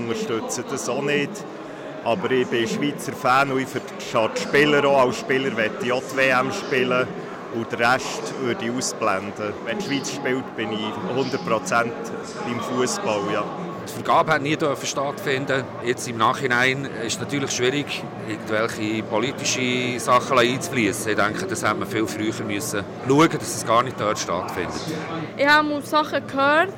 das 0.69 0.89
auch 0.89 1.01
nicht. 1.01 1.31
Aber 2.03 2.31
ich 2.31 2.47
bin 2.47 2.67
Schweizer 2.67 3.13
Fan 3.13 3.51
und 3.51 3.59
ich 3.59 3.67
für 3.67 3.81
die 3.81 4.39
Spieler 4.39 4.85
auch. 4.85 5.05
Als 5.05 5.17
Spieler 5.17 5.51
möchte 5.51 5.85
ich 5.85 5.91
auch 5.91 6.03
die 6.11 6.17
WM 6.17 6.51
spielen 6.51 7.07
und 7.55 7.71
den 7.71 7.79
Rest 7.79 8.33
würde 8.41 8.65
ich 8.65 8.71
ausblenden. 8.71 9.53
Wenn 9.65 9.79
die 9.79 9.85
Schweiz 9.85 10.11
spielt, 10.11 10.55
bin 10.55 10.71
ich 10.71 10.79
100% 10.79 11.91
beim 12.45 12.59
Fußball. 12.61 13.21
Ja. 13.33 13.43
Die 13.89 14.03
Vergabe 14.03 14.33
hat 14.33 14.41
nie 14.41 14.57
stattfinden. 14.83 15.63
Jetzt 15.83 16.07
im 16.07 16.17
Nachhinein 16.17 16.85
ist 17.05 17.15
es 17.15 17.19
natürlich 17.19 17.51
schwierig, 17.51 18.03
irgendwelche 18.27 19.03
politische 19.03 19.99
Sachen 19.99 20.37
einzufließen. 20.37 21.11
Ich 21.11 21.17
denke, 21.17 21.45
das 21.45 21.63
hätte 21.63 21.75
man 21.75 21.87
viel 21.87 22.07
früher 22.07 22.45
müssen 22.45 22.83
schauen, 23.07 23.29
dass 23.29 23.55
es 23.55 23.65
gar 23.65 23.83
nicht 23.83 23.99
dort 23.99 24.19
stattfindet. 24.19 24.73
Ich 25.35 25.47
habe 25.47 25.81
Sachen 25.81 26.25
gehört, 26.27 26.73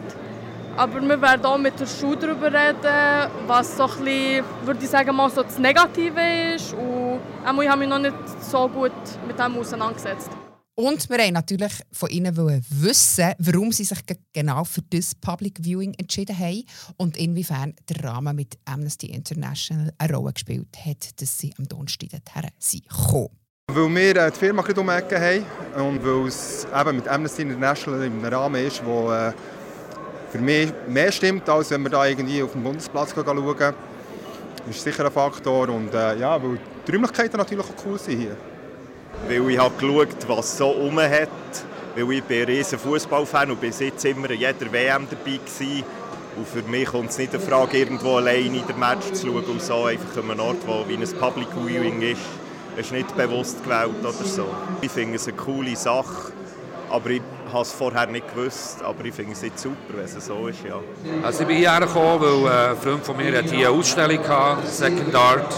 aber 0.77 1.01
wir 1.01 1.21
werden 1.21 1.45
auch 1.45 1.57
mit 1.57 1.79
der 1.79 1.85
Schule 1.85 2.17
darüber 2.17 2.47
reden, 2.47 3.31
was 3.45 3.77
so 3.77 3.83
ein 3.83 3.89
bisschen, 3.89 4.45
würde 4.63 4.79
ich 4.83 4.89
sagen, 4.89 5.15
mal 5.15 5.29
so 5.29 5.43
das 5.43 5.59
Negative 5.59 6.21
ist. 6.55 6.73
Und 6.73 7.19
ich 7.61 7.69
habe 7.69 7.79
mich 7.79 7.89
noch 7.89 7.99
nicht 7.99 8.15
so 8.39 8.67
gut 8.67 8.91
mit 9.27 9.37
dem 9.37 9.57
auseinandergesetzt. 9.57 10.31
Und 10.75 11.09
wir 11.09 11.17
wollten 11.17 11.33
natürlich 11.33 11.73
von 11.91 12.09
ihnen 12.09 12.35
wissen, 12.37 13.33
warum 13.39 13.73
sie 13.73 13.83
sich 13.83 13.99
genau 14.31 14.63
für 14.63 14.81
das 14.81 15.13
Public 15.15 15.59
Viewing 15.61 15.93
entschieden 15.95 16.37
haben 16.37 16.63
und 16.95 17.17
inwiefern 17.17 17.75
der 17.89 18.05
Rahmen 18.05 18.37
mit 18.37 18.57
Amnesty 18.63 19.07
International 19.07 19.91
eine 19.97 20.13
Rolle 20.15 20.31
gespielt 20.31 20.77
hat, 20.85 21.19
dass 21.19 21.37
sie 21.37 21.53
am 21.57 21.67
Donnerstag 21.67 22.09
dorthin 22.23 22.81
gekommen. 22.87 23.29
Weil 23.67 23.95
wir 23.95 24.15
äh, 24.15 24.31
die 24.31 24.39
Firma 24.39 24.61
um 24.61 24.87
die 24.87 24.91
Ecke 24.93 25.19
haben 25.19 25.89
und 25.89 26.05
weil 26.05 26.27
es 26.27 26.65
eben 26.73 26.95
mit 26.95 27.07
Amnesty 27.07 27.41
International 27.41 28.03
im 28.05 28.23
Rahmen 28.23 28.65
ist, 28.65 28.81
der 28.81 29.29
äh, 29.29 30.31
für 30.31 30.39
mich 30.39 30.71
mehr 30.87 31.11
stimmt, 31.11 31.49
als 31.49 31.69
wenn 31.71 31.83
wir 31.83 31.89
da 31.89 32.05
irgendwie 32.05 32.41
auf 32.41 32.53
dem 32.53 32.63
Bundesplatz 32.63 33.13
schauen. 33.13 33.27
Das 33.27 33.75
ist 34.69 34.83
sicher 34.83 35.05
ein 35.05 35.11
Faktor 35.11 35.67
und 35.67 35.93
äh, 35.93 36.17
ja, 36.17 36.41
weil 36.41 36.57
die 36.87 36.91
Räumlichkeiten 36.91 37.37
natürlich 37.37 37.65
auch 37.65 37.85
cool 37.85 37.99
sind 37.99 38.19
hier 38.19 38.37
weil 39.27 39.49
ich 39.51 39.59
habe 39.59 39.73
geschaut, 39.77 40.27
was 40.27 40.57
so 40.57 40.69
rum 40.69 40.99
hat. 40.99 41.29
Weil 41.95 42.11
ich 42.13 42.23
bin 42.23 42.41
ein 42.41 42.45
riesen 42.45 42.79
Fußballfan 42.79 43.51
und 43.51 43.59
bin 43.59 43.73
jetzt 43.77 44.05
immer 44.05 44.29
in 44.29 44.39
jeder 44.39 44.71
WM 44.71 45.07
dabei 45.09 45.37
gewesen. 45.37 45.83
Und 46.37 46.47
für 46.47 46.63
mich 46.63 46.87
kommt 46.87 47.09
es 47.09 47.17
nicht 47.17 47.33
in 47.33 47.41
Frage, 47.41 47.77
irgendwo 47.77 48.15
alleine 48.15 48.57
in 48.57 48.65
der 48.65 48.75
Match 48.77 49.11
zu 49.13 49.27
schauen 49.27 49.43
und 49.43 49.61
so 49.61 49.85
einfach 49.85 50.15
an 50.17 50.31
einem 50.31 50.39
Ort, 50.39 50.65
wo 50.65 50.85
wie 50.87 50.95
ein 50.95 51.19
Public 51.19 51.49
Viewing 51.65 52.01
ist. 52.01 52.21
Es 52.77 52.85
ist 52.85 52.93
nicht 52.93 53.15
bewusst 53.17 53.61
gewählt 53.63 53.99
oder 53.99 54.13
so. 54.13 54.45
Ich 54.81 54.91
finde 54.91 55.17
es 55.17 55.27
eine 55.27 55.35
coole 55.35 55.75
Sache, 55.75 56.31
aber 56.89 57.09
ich 57.09 57.21
habe 57.51 57.63
es 57.63 57.71
vorher 57.71 58.07
nicht 58.07 58.27
gewusst, 58.33 58.81
aber 58.83 59.03
ich 59.05 59.13
finde 59.13 59.33
es 59.33 59.41
jetzt 59.41 59.61
super, 59.61 59.75
wenn 59.95 60.05
es 60.05 60.25
so 60.25 60.47
ist, 60.47 60.63
ja. 60.63 60.79
Also 61.23 61.41
ich 61.41 61.47
bin 61.47 61.57
hierher 61.57 61.79
gekommen, 61.81 62.21
weil 62.21 62.51
äh, 62.51 62.69
ein 62.71 62.77
Freund 62.77 63.05
von 63.05 63.17
mir 63.17 63.41
hier 63.41 63.67
eine 63.67 63.69
Ausstellung 63.69 64.27
hatte, 64.27 64.67
Second 64.67 65.13
Art. 65.15 65.53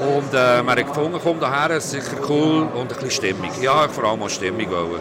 Und 0.00 0.34
äh, 0.34 0.62
man 0.62 0.78
hat 0.78 0.86
gefunden, 0.86 1.18
komm 1.22 1.40
daher, 1.40 1.76
es 1.76 1.92
ist 1.92 2.04
sicher 2.04 2.18
cool 2.28 2.68
und 2.74 2.80
ein 2.80 2.88
bisschen 2.88 3.10
Stimmung. 3.10 3.50
Ja, 3.60 3.88
vor 3.88 4.04
allem 4.04 4.22
auch 4.22 4.30
Stimmung 4.30 4.70
wollen. 4.70 5.00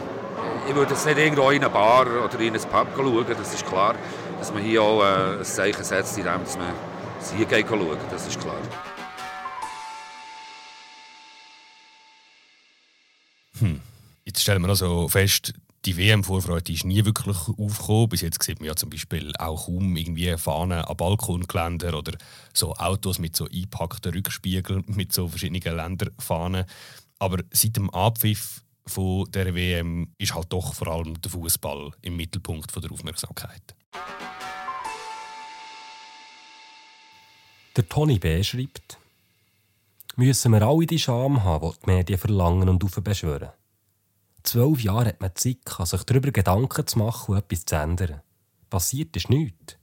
Ich 0.68 0.76
würde 0.76 0.94
jetzt 0.94 1.06
nicht 1.06 1.18
irgendwo 1.18 1.50
in 1.52 1.64
eine 1.64 1.70
Bar 1.70 2.08
oder 2.24 2.40
in 2.40 2.56
ein 2.56 2.62
Pub 2.62 2.88
schauen, 2.96 3.26
das 3.28 3.54
ist 3.54 3.66
klar. 3.66 3.96
Dass 4.40 4.54
man 4.54 4.64
hier 4.64 4.82
auch 4.82 5.04
äh, 5.04 5.40
ein 5.40 5.44
Zeichen 5.44 5.84
setzt, 5.84 6.18
indem 6.18 6.34
man 6.34 6.74
hier 7.36 7.46
geht 7.46 7.68
schauen, 7.68 7.98
das 8.12 8.28
ist 8.28 8.40
klar. 8.40 8.56
Hm. 13.60 13.80
Jetzt 14.26 14.42
stellen 14.42 14.62
wir 14.64 14.70
also 14.70 15.08
fest, 15.08 15.54
die 15.86 15.98
WM-Vorfreude 15.98 16.74
ist 16.74 16.84
nie 16.84 17.06
wirklich 17.06 17.38
aufgekommen. 17.38 18.10
Bis 18.10 18.22
jetzt 18.22 18.42
sieht 18.42 18.60
man 18.60 18.68
ja 18.68 18.76
zum 18.76 18.90
Beispiel 18.90 19.32
auch 19.38 19.68
kaum 19.68 19.96
irgendwie 19.96 20.36
Fahnen 20.38 20.80
an 20.80 20.98
Balkongeländer 20.98 21.98
oder 21.98 22.18
so 22.54 22.74
Autos 22.74 23.20
mit 23.20 23.36
so 23.36 23.46
eingepackten 23.46 24.14
Rückspiegeln 24.14 24.84
mit 24.88 25.14
so 25.14 25.28
verschiedenen 25.28 25.76
Länderfahnen. 25.76 26.66
Aber 27.20 27.44
seit 27.52 27.78
dem 27.78 27.90
Abpfiff 27.92 28.64
von 28.88 29.30
der 29.32 29.54
WM 29.54 30.14
ist 30.18 30.34
halt 30.34 30.52
doch 30.52 30.74
vor 30.74 30.88
allem 30.88 31.20
der 31.22 31.32
Fußball 31.32 31.92
im 32.02 32.18
Mittelpunkt 32.18 32.76
der 32.76 32.92
Aufmerksamkeit. 32.92 33.76
Der 37.76 37.90
Tony 37.90 38.20
B. 38.20 38.44
schreibt, 38.44 38.98
müssen 40.16 40.52
wir 40.52 40.62
alle 40.62 40.86
die 40.86 41.00
Scham 41.00 41.44
haben, 41.44 41.72
die 41.72 41.86
die 41.86 41.92
Medien 41.92 42.20
verlangen 42.20 42.70
und 42.70 42.84
aufbeschwören. 42.84 43.50
Zwölf 44.46 44.82
Jahre 44.82 45.08
hat 45.08 45.22
man 45.22 45.32
Zeit, 45.36 45.58
sich 45.84 46.04
darüber 46.04 46.32
Gedanken 46.32 46.86
zu 46.86 47.00
machen 47.00 47.32
und 47.34 47.38
etwas 47.40 47.66
zu 47.66 47.76
ändern. 47.76 48.22
Passiert 48.70 49.16
ist 49.16 49.30
nichts. 49.30 49.78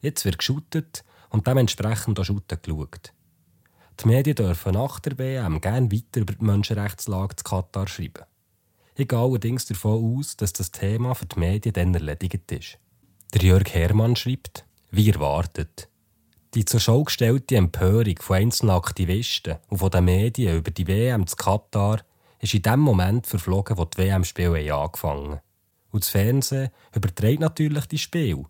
Jetzt 0.00 0.24
wird 0.24 0.38
geschuttet 0.38 1.04
und 1.28 1.46
dementsprechend 1.46 2.18
auch 2.18 2.24
Schutten 2.24 2.58
geschaut. 2.62 3.12
Die 4.00 4.08
Medien 4.08 4.36
dürfen 4.36 4.72
nach 4.72 5.00
der 5.00 5.18
WM 5.18 5.60
gerne 5.60 5.92
weiter 5.92 6.20
über 6.20 6.32
die 6.32 6.44
Menschenrechtslage 6.44 7.36
zu 7.36 7.44
Katar 7.44 7.86
schreiben. 7.86 8.24
Ich 8.94 9.06
gehe 9.06 9.18
allerdings 9.18 9.66
davon 9.66 10.18
aus, 10.18 10.34
dass 10.36 10.54
das 10.54 10.70
Thema 10.70 11.14
für 11.14 11.26
die 11.26 11.38
Medien 11.38 11.74
dann 11.74 11.94
erledigt 11.94 12.50
ist. 12.52 12.78
Der 13.34 13.42
Jörg 13.42 13.68
Hermann 13.74 14.16
schreibt, 14.16 14.64
wie 14.90 15.10
erwartet. 15.10 15.88
Die 16.54 16.64
zur 16.64 16.80
Schau 16.80 17.04
gestellte 17.04 17.56
Empörung 17.56 18.16
von 18.18 18.36
einzelnen 18.36 18.74
Aktivisten 18.74 19.58
und 19.68 19.78
von 19.78 19.90
den 19.90 20.06
Medien 20.06 20.56
über 20.56 20.70
die 20.70 20.86
WM 20.86 21.26
zu 21.26 21.36
Katar 21.36 22.00
ist 22.40 22.54
in 22.54 22.62
dem 22.62 22.80
Moment 22.80 23.26
verflogen, 23.26 23.76
wo 23.76 23.84
die 23.84 23.98
WM-Spiele 23.98 24.74
angefangen 24.74 25.32
haben. 25.32 25.40
Und 25.90 26.04
das 26.04 26.10
Fernsehen 26.10 26.70
überträgt 26.94 27.40
natürlich 27.40 27.86
die 27.86 27.98
Spiele. 27.98 28.44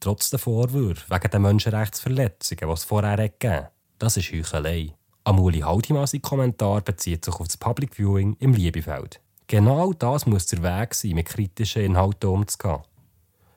Trotz 0.00 0.30
der 0.30 0.38
Vorwürfe 0.38 1.10
wegen 1.10 1.30
der 1.30 1.40
Menschenrechtsverletzungen, 1.40 2.68
die 2.68 2.72
es 2.72 2.84
vorher 2.84 3.16
gegeben 3.16 3.68
Das 3.98 4.16
ist 4.16 4.32
Heuchelei. 4.32 4.94
Amuli 5.24 5.60
Haldimas 5.60 6.16
Kommentar 6.22 6.80
bezieht 6.80 7.24
sich 7.24 7.34
auf 7.34 7.48
das 7.48 7.56
Public 7.56 7.94
Viewing 7.94 8.36
im 8.40 8.54
Liebefeld. 8.54 9.20
Genau 9.46 9.92
das 9.92 10.26
muss 10.26 10.46
der 10.46 10.62
Weg 10.62 10.94
sein, 10.94 11.12
mit 11.12 11.26
kritischen 11.26 11.82
Inhalten 11.82 12.30
umzugehen. 12.30 12.82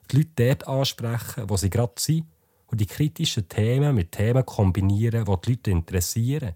Die 0.09 0.17
Leute 0.17 0.29
dort 0.35 0.67
ansprechen, 0.67 1.49
wo 1.49 1.57
sie 1.57 1.69
gerade 1.69 1.93
sind 1.97 2.25
und 2.67 2.81
die 2.81 2.87
kritischen 2.87 3.47
Themen 3.47 3.95
mit 3.95 4.11
Themen 4.11 4.45
kombinieren, 4.45 5.25
die 5.25 5.41
die 5.41 5.49
Leute 5.51 5.71
interessieren. 5.71 6.55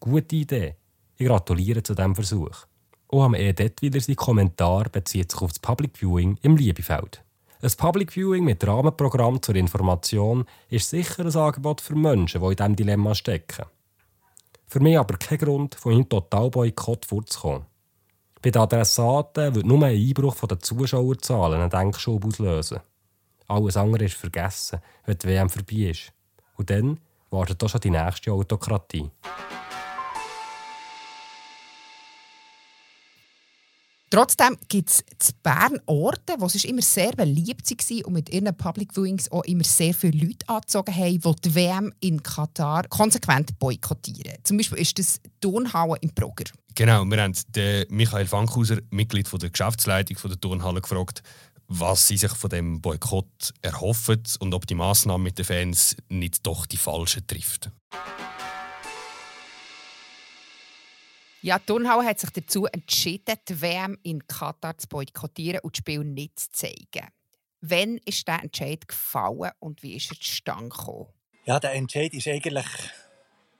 Gute 0.00 0.36
Idee. 0.36 0.76
Ich 1.18 1.26
gratuliere 1.26 1.82
zu 1.82 1.94
diesem 1.94 2.14
Versuch. 2.14 2.66
Auch 3.08 3.24
am 3.24 3.34
Edet 3.34 3.80
wieder 3.80 4.00
sein 4.00 4.16
Kommentar 4.16 4.90
bezieht 4.90 5.32
sich 5.32 5.40
auf 5.40 5.50
das 5.50 5.58
Public 5.60 5.96
Viewing 5.96 6.38
im 6.42 6.56
Liebefeld. 6.56 7.22
Ein 7.62 7.70
Public 7.78 8.12
Viewing 8.12 8.44
mit 8.44 8.66
Rahmenprogramm 8.66 9.40
zur 9.40 9.54
Information 9.54 10.44
ist 10.68 10.90
sicher 10.90 11.24
ein 11.24 11.34
Angebot 11.34 11.80
für 11.80 11.94
Menschen, 11.94 12.42
die 12.42 12.46
in 12.48 12.56
diesem 12.56 12.76
Dilemma 12.76 13.14
stecken. 13.14 13.64
Für 14.66 14.80
mich 14.80 14.98
aber 14.98 15.16
kein 15.16 15.38
Grund, 15.38 15.74
von 15.76 15.92
einem 15.92 16.08
Totalboykott 16.08 17.06
vorzukommen. 17.06 17.64
Bei 18.42 18.50
den 18.50 18.60
Adressaten 18.60 19.54
wird 19.54 19.64
nur 19.64 19.82
ein 19.82 19.96
Einbruch 19.96 20.36
der 20.46 20.58
Zuschauerzahlen 20.58 21.60
einen 21.60 21.70
Denkschub 21.70 22.26
auslösen. 22.26 22.80
Alles 23.48 23.76
andere 23.78 24.04
ist 24.04 24.16
vergessen, 24.16 24.80
wenn 25.06 25.16
die 25.16 25.28
WM 25.28 25.48
vorbei 25.48 25.90
ist. 25.90 26.12
Und 26.56 26.68
dann 26.68 27.00
wartet 27.30 27.62
auch 27.64 27.68
schon 27.68 27.80
die 27.80 27.90
nächste 27.90 28.32
Autokratie. 28.32 29.10
Trotzdem 34.08 34.56
gibt 34.68 34.90
es 34.90 35.00
in 35.00 35.34
Bern 35.42 35.80
Orte, 35.86 36.36
wo 36.38 36.46
es 36.46 36.64
immer 36.64 36.82
sehr 36.82 37.10
beliebt 37.12 37.68
waren 37.68 38.04
und 38.04 38.12
mit 38.12 38.28
ihren 38.30 38.56
Public 38.56 38.94
Viewings 38.94 39.30
auch 39.32 39.42
immer 39.44 39.64
sehr 39.64 39.94
viele 39.94 40.26
Leute 40.26 40.48
angezogen 40.48 40.94
haben, 40.94 41.20
die 41.20 41.40
die 41.44 41.54
WM 41.54 41.92
in 41.98 42.22
Katar 42.22 42.86
konsequent 42.88 43.58
boykottieren. 43.58 44.36
Zum 44.44 44.58
Beispiel 44.58 44.78
ist 44.78 44.98
das 44.98 45.20
Turnhalle 45.40 45.96
im 46.02 46.10
Brugger. 46.14 46.44
Genau, 46.76 47.04
wir 47.04 47.20
haben 47.20 47.34
den 47.48 47.86
Michael 47.88 48.26
Fankhauser, 48.26 48.78
Mitglied 48.90 49.28
der 49.42 49.50
Geschäftsleitung 49.50 50.16
der 50.24 50.40
Turnhalle, 50.40 50.82
gefragt, 50.82 51.22
was 51.66 52.06
sie 52.06 52.16
sich 52.16 52.32
von 52.32 52.50
dem 52.50 52.80
Boykott 52.80 53.54
erhoffen 53.60 54.22
und 54.38 54.54
ob 54.54 54.66
die 54.66 54.74
Massnahme 54.74 55.24
mit 55.24 55.38
den 55.38 55.44
Fans 55.44 55.96
nicht 56.08 56.46
doch 56.46 56.66
die 56.66 56.76
falsche 56.76 57.26
trifft. 57.26 57.70
Ja, 61.46 61.60
Turnhau 61.60 62.02
hat 62.02 62.18
sich 62.18 62.30
dazu 62.30 62.66
entschieden, 62.66 63.36
die 63.48 63.62
WM 63.62 63.96
in 64.02 64.26
Katar 64.26 64.76
zu 64.78 64.88
boykottieren 64.88 65.60
und 65.60 65.76
das 65.76 65.78
Spiel 65.78 66.02
nicht 66.02 66.40
zu 66.40 66.50
zeigen. 66.50 67.06
Wann 67.60 67.98
ist 67.98 68.26
der 68.26 68.42
Entscheid 68.42 68.88
gefallen 68.88 69.52
und 69.60 69.80
wie 69.84 69.94
ist 69.94 70.10
er 70.10 70.18
zustande 70.18 70.70
gekommen? 70.70 71.06
Ja, 71.44 71.60
der 71.60 71.74
Entscheid 71.74 72.12
ist 72.14 72.26
eigentlich 72.26 72.66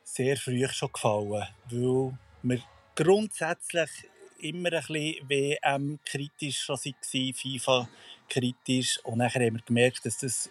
sehr 0.03 0.37
früh 0.37 0.66
schon 0.66 0.92
gefallen, 0.92 1.46
weil 1.70 2.18
wir 2.42 2.61
grundsätzlich 2.96 3.90
immer 4.40 4.72
ein 4.72 4.81
bisschen 4.88 5.29
WM-kritisch 5.29 6.68
waren, 6.68 6.94
FIFA-kritisch. 7.37 8.99
Und 9.05 9.20
dann 9.20 9.33
haben 9.33 9.55
wir 9.55 9.62
gemerkt, 9.64 10.05
dass 10.05 10.18
das 10.18 10.51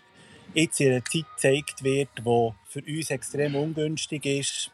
jetzt 0.54 0.80
in 0.80 0.94
einer 0.94 1.04
Zeit 1.04 1.26
gezeigt 1.36 1.84
wird, 1.84 2.08
die 2.18 2.54
für 2.70 2.82
uns 2.82 3.10
extrem 3.10 3.58
ungünstig 3.58 4.26
ist. 4.26 4.72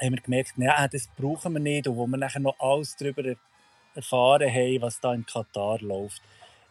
Haben 0.00 0.14
wir 0.14 0.20
gemerkt, 0.20 0.52
ja, 0.56 0.86
das 0.88 1.08
brauchen 1.16 1.52
wir 1.54 1.60
nicht. 1.60 1.88
Und 1.88 1.96
wo 1.96 2.06
wir 2.06 2.18
nachher 2.18 2.40
noch 2.40 2.58
alles 2.58 2.96
darüber 2.96 3.34
erfahren 3.94 4.52
haben, 4.52 4.82
was 4.82 5.00
da 5.00 5.14
in 5.14 5.24
Katar 5.24 5.80
läuft, 5.80 6.20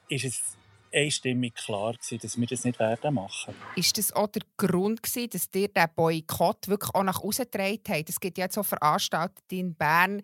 ist 0.09 0.25
es 0.25 0.57
einstimmig 0.95 1.55
klar 1.55 1.93
gewesen, 1.93 2.19
dass 2.21 2.39
wir 2.39 2.47
das 2.47 2.63
nicht 2.63 2.79
werden 2.79 3.13
machen. 3.13 3.53
Ist 3.75 3.97
das 3.97 4.13
auch 4.13 4.27
der 4.27 4.43
Grund 4.57 5.03
gewesen, 5.03 5.29
dass 5.29 5.49
ihr 5.53 5.67
den 5.67 5.87
Boykott 5.95 6.67
wirklich 6.67 6.93
auch 6.95 7.03
nach 7.03 7.21
außen 7.21 7.45
getragen 7.45 7.81
habt? 7.89 8.09
Es 8.09 8.19
gibt 8.19 8.37
ja 8.37 8.45
jetzt 8.45 8.55
so 8.55 8.63
Veranstaltungen 8.63 9.43
in 9.49 9.75
Bern, 9.75 10.21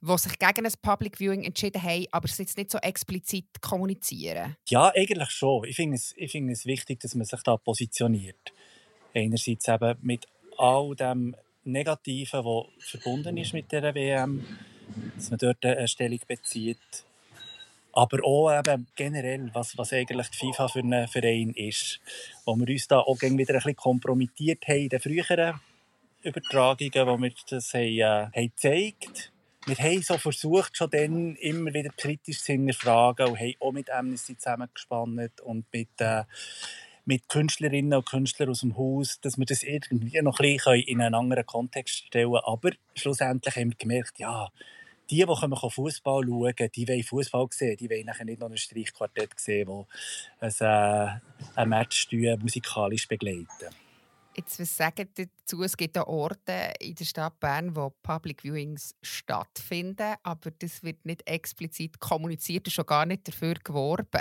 die 0.00 0.18
sich 0.18 0.38
gegen 0.38 0.66
ein 0.66 0.72
Public 0.82 1.18
Viewing 1.18 1.44
entschieden 1.44 1.82
haben, 1.82 2.06
aber 2.10 2.26
es 2.26 2.38
jetzt 2.38 2.56
nicht 2.56 2.70
so 2.70 2.78
explizit 2.78 3.60
kommunizieren. 3.60 4.56
Ja, 4.68 4.92
eigentlich 4.94 5.30
schon. 5.30 5.64
Ich 5.64 5.76
finde 5.76 5.96
es, 5.96 6.14
ich 6.16 6.32
finde 6.32 6.52
es 6.52 6.66
wichtig, 6.66 7.00
dass 7.00 7.14
man 7.14 7.24
sich 7.24 7.42
da 7.42 7.56
positioniert. 7.56 8.52
Einerseits 9.14 9.68
eben 9.68 9.98
mit 10.02 10.26
all 10.56 10.94
dem 10.96 11.36
Negativen, 11.72 12.44
was 12.44 12.66
verbunden 12.78 13.36
ist 13.36 13.52
mit 13.52 13.70
der 13.72 13.94
WM, 13.94 14.44
dass 15.16 15.30
man 15.30 15.38
dort 15.38 15.64
eine 15.64 15.88
Stellung 15.88 16.20
bezieht 16.26 17.04
aber 17.90 18.24
auch 18.24 18.56
eben 18.56 18.86
generell, 18.94 19.50
was, 19.54 19.76
was 19.76 19.92
eigentlich 19.92 20.28
die 20.28 20.38
FIFA 20.38 20.68
für 20.68 20.80
ein 20.80 21.08
Verein 21.08 21.50
ist. 21.50 21.98
Wo 22.44 22.54
wir 22.54 22.68
uns 22.68 22.86
da 22.86 23.00
auch 23.00 23.20
wieder 23.20 23.32
ein 23.32 23.38
bisschen 23.38 23.74
kompromittiert 23.74 24.68
haben 24.68 24.82
in 24.82 24.88
den 24.88 25.00
früheren 25.00 25.60
Übertragungen, 26.22 27.06
wo 27.08 27.20
wir 27.20 27.32
das 27.48 27.74
haben, 27.74 27.98
äh, 27.98 28.02
haben 28.02 28.32
gezeigt 28.34 29.32
wir 29.68 29.76
haben 29.76 30.00
so 30.00 30.16
versucht, 30.16 30.76
schon 30.78 30.88
dann 30.90 31.36
immer 31.36 31.74
wieder 31.74 31.90
kritisch 31.90 32.40
zu 32.42 32.52
hinterfragen 32.52 33.26
und 33.26 33.38
haben 33.38 33.54
auch 33.60 33.72
mit 33.72 33.90
Amnesty 33.90 34.36
zusammengespannt 34.36 35.42
und 35.42 35.66
mit, 35.72 35.88
äh, 35.98 36.24
mit 37.08 37.26
Künstlerinnen 37.26 37.94
und 37.94 38.06
Künstlern 38.06 38.50
aus 38.50 38.60
dem 38.60 38.76
Haus, 38.76 39.18
dass 39.22 39.38
wir 39.38 39.46
das 39.46 39.62
irgendwie 39.62 40.20
noch 40.20 40.38
ein 40.40 40.56
bisschen 40.56 40.82
in 40.82 41.00
einen 41.00 41.14
anderen 41.14 41.46
Kontext 41.46 42.06
stellen 42.06 42.32
können. 42.32 42.44
Aber 42.44 42.70
schlussendlich 42.94 43.56
haben 43.56 43.70
wir 43.70 43.76
gemerkt, 43.76 44.18
ja, 44.18 44.50
die, 45.10 45.24
die 45.24 45.70
Fußball 45.70 46.24
schauen, 46.26 46.70
die 46.76 46.86
wollen 46.86 47.02
Fußball 47.02 47.46
sehen. 47.50 47.78
Die 47.78 47.88
wollen 47.88 48.04
nachher 48.04 48.26
nicht 48.26 48.40
noch 48.40 48.50
ein 48.50 48.58
Streichquartett 48.58 49.40
sehen, 49.40 49.86
das 50.38 50.60
ein, 50.60 50.68
äh, 50.68 51.20
ein 51.54 51.68
Match 51.70 52.12
musikalisch 52.12 53.08
begleiten. 53.08 53.74
Jetzt, 54.36 54.60
was 54.60 54.76
sagen 54.76 55.08
dazu? 55.14 55.62
Es 55.62 55.78
gibt 55.78 55.96
auch 55.96 56.06
Orte 56.06 56.74
in 56.78 56.94
der 56.94 57.06
Stadt 57.06 57.40
Bern, 57.40 57.74
wo 57.74 57.90
Public 58.02 58.44
Viewings 58.44 58.94
stattfinden, 59.02 60.14
aber 60.22 60.50
das 60.50 60.82
wird 60.82 61.06
nicht 61.06 61.26
explizit 61.26 61.98
kommuniziert 61.98 62.66
und 62.66 62.72
schon 62.72 62.86
gar 62.86 63.06
nicht 63.06 63.26
dafür 63.26 63.54
geworben. 63.54 64.20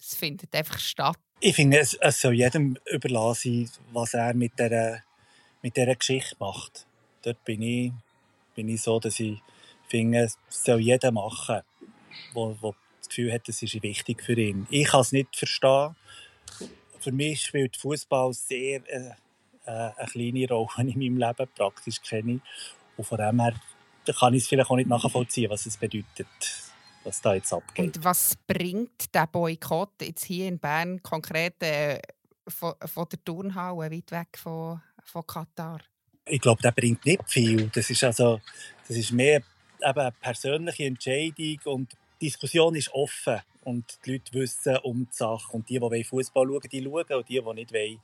Es 0.00 0.14
findet 0.14 0.54
einfach 0.54 0.78
statt. 0.78 1.18
Ich 1.40 1.54
finde, 1.54 1.78
es, 1.78 1.94
es 1.94 2.20
soll 2.20 2.34
jedem 2.34 2.76
überlassen, 2.86 3.70
was 3.92 4.14
er 4.14 4.34
mit 4.34 4.58
dieser, 4.58 5.02
mit 5.62 5.76
dieser 5.76 5.94
Geschichte 5.94 6.36
macht. 6.38 6.86
Dort 7.22 7.44
bin 7.44 7.62
ich, 7.62 7.92
bin 8.54 8.68
ich 8.68 8.82
so, 8.82 8.98
dass 8.98 9.20
ich 9.20 9.40
finde, 9.88 10.20
es 10.20 10.38
soll 10.48 10.80
jeder 10.80 11.12
machen, 11.12 11.62
der 12.34 12.56
das 12.60 13.08
Gefühl 13.08 13.32
hat, 13.32 13.48
es 13.48 13.62
ist 13.62 13.82
wichtig 13.82 14.22
für 14.22 14.38
ihn. 14.38 14.66
Ich 14.70 14.88
kann 14.88 15.00
es 15.00 15.12
nicht 15.12 15.36
verstehen. 15.36 15.96
Für 16.98 17.12
mich 17.12 17.42
spielt 17.42 17.76
Fußball 17.76 18.32
sehr 18.32 18.82
äh, 18.88 19.12
äh, 19.68 19.90
eine 19.96 20.08
kleine 20.10 20.48
Rolle 20.48 20.68
in 20.78 20.98
meinem 20.98 21.18
Leben, 21.18 21.48
praktisch 21.54 22.00
kenne 22.02 22.34
ich. 22.34 22.40
Und 22.96 23.04
von 23.04 23.18
dem 23.18 23.40
her 23.40 23.54
kann 24.18 24.34
ich 24.34 24.42
es 24.42 24.48
vielleicht 24.48 24.70
auch 24.70 24.76
nicht 24.76 24.88
nachvollziehen, 24.88 25.50
was 25.50 25.66
es 25.66 25.76
bedeutet, 25.76 26.26
was 27.08 27.20
da 27.20 27.34
jetzt 27.34 27.52
abgeht. 27.52 27.96
Und 27.96 28.04
was 28.04 28.36
bringt 28.46 29.14
der 29.14 29.26
Boykott 29.26 29.92
jetzt 30.02 30.24
hier 30.24 30.46
in 30.46 30.58
Bern 30.58 31.02
konkret 31.02 31.62
äh, 31.62 32.00
von, 32.46 32.74
von 32.84 33.06
der 33.10 33.24
Turnhalle, 33.24 33.90
weit 33.90 34.10
weg 34.12 34.36
von, 34.36 34.80
von 35.04 35.26
Katar? 35.26 35.80
Ich 36.26 36.40
glaube, 36.40 36.60
der 36.62 36.72
bringt 36.72 37.04
nicht 37.06 37.22
viel. 37.26 37.68
Das 37.68 37.88
ist, 37.88 38.04
also, 38.04 38.40
das 38.86 38.96
ist 38.96 39.12
mehr 39.12 39.42
eben 39.80 39.98
eine 39.98 40.12
persönliche 40.12 40.84
Entscheidung 40.84 41.58
und 41.64 41.92
die 42.20 42.26
Diskussion 42.26 42.74
ist 42.74 42.92
offen 42.92 43.40
und 43.64 43.98
die 44.04 44.12
Leute 44.12 44.32
wissen 44.34 44.76
um 44.78 45.06
die 45.06 45.16
Sache. 45.16 45.52
Und 45.52 45.68
die, 45.68 45.80
die 45.80 46.04
Fußball 46.04 46.46
schauen, 46.46 46.60
die 46.70 46.82
schauen 46.82 47.04
und 47.18 47.28
die, 47.28 47.40
die 47.40 47.54
nicht 47.54 47.72
wollen, 47.72 48.00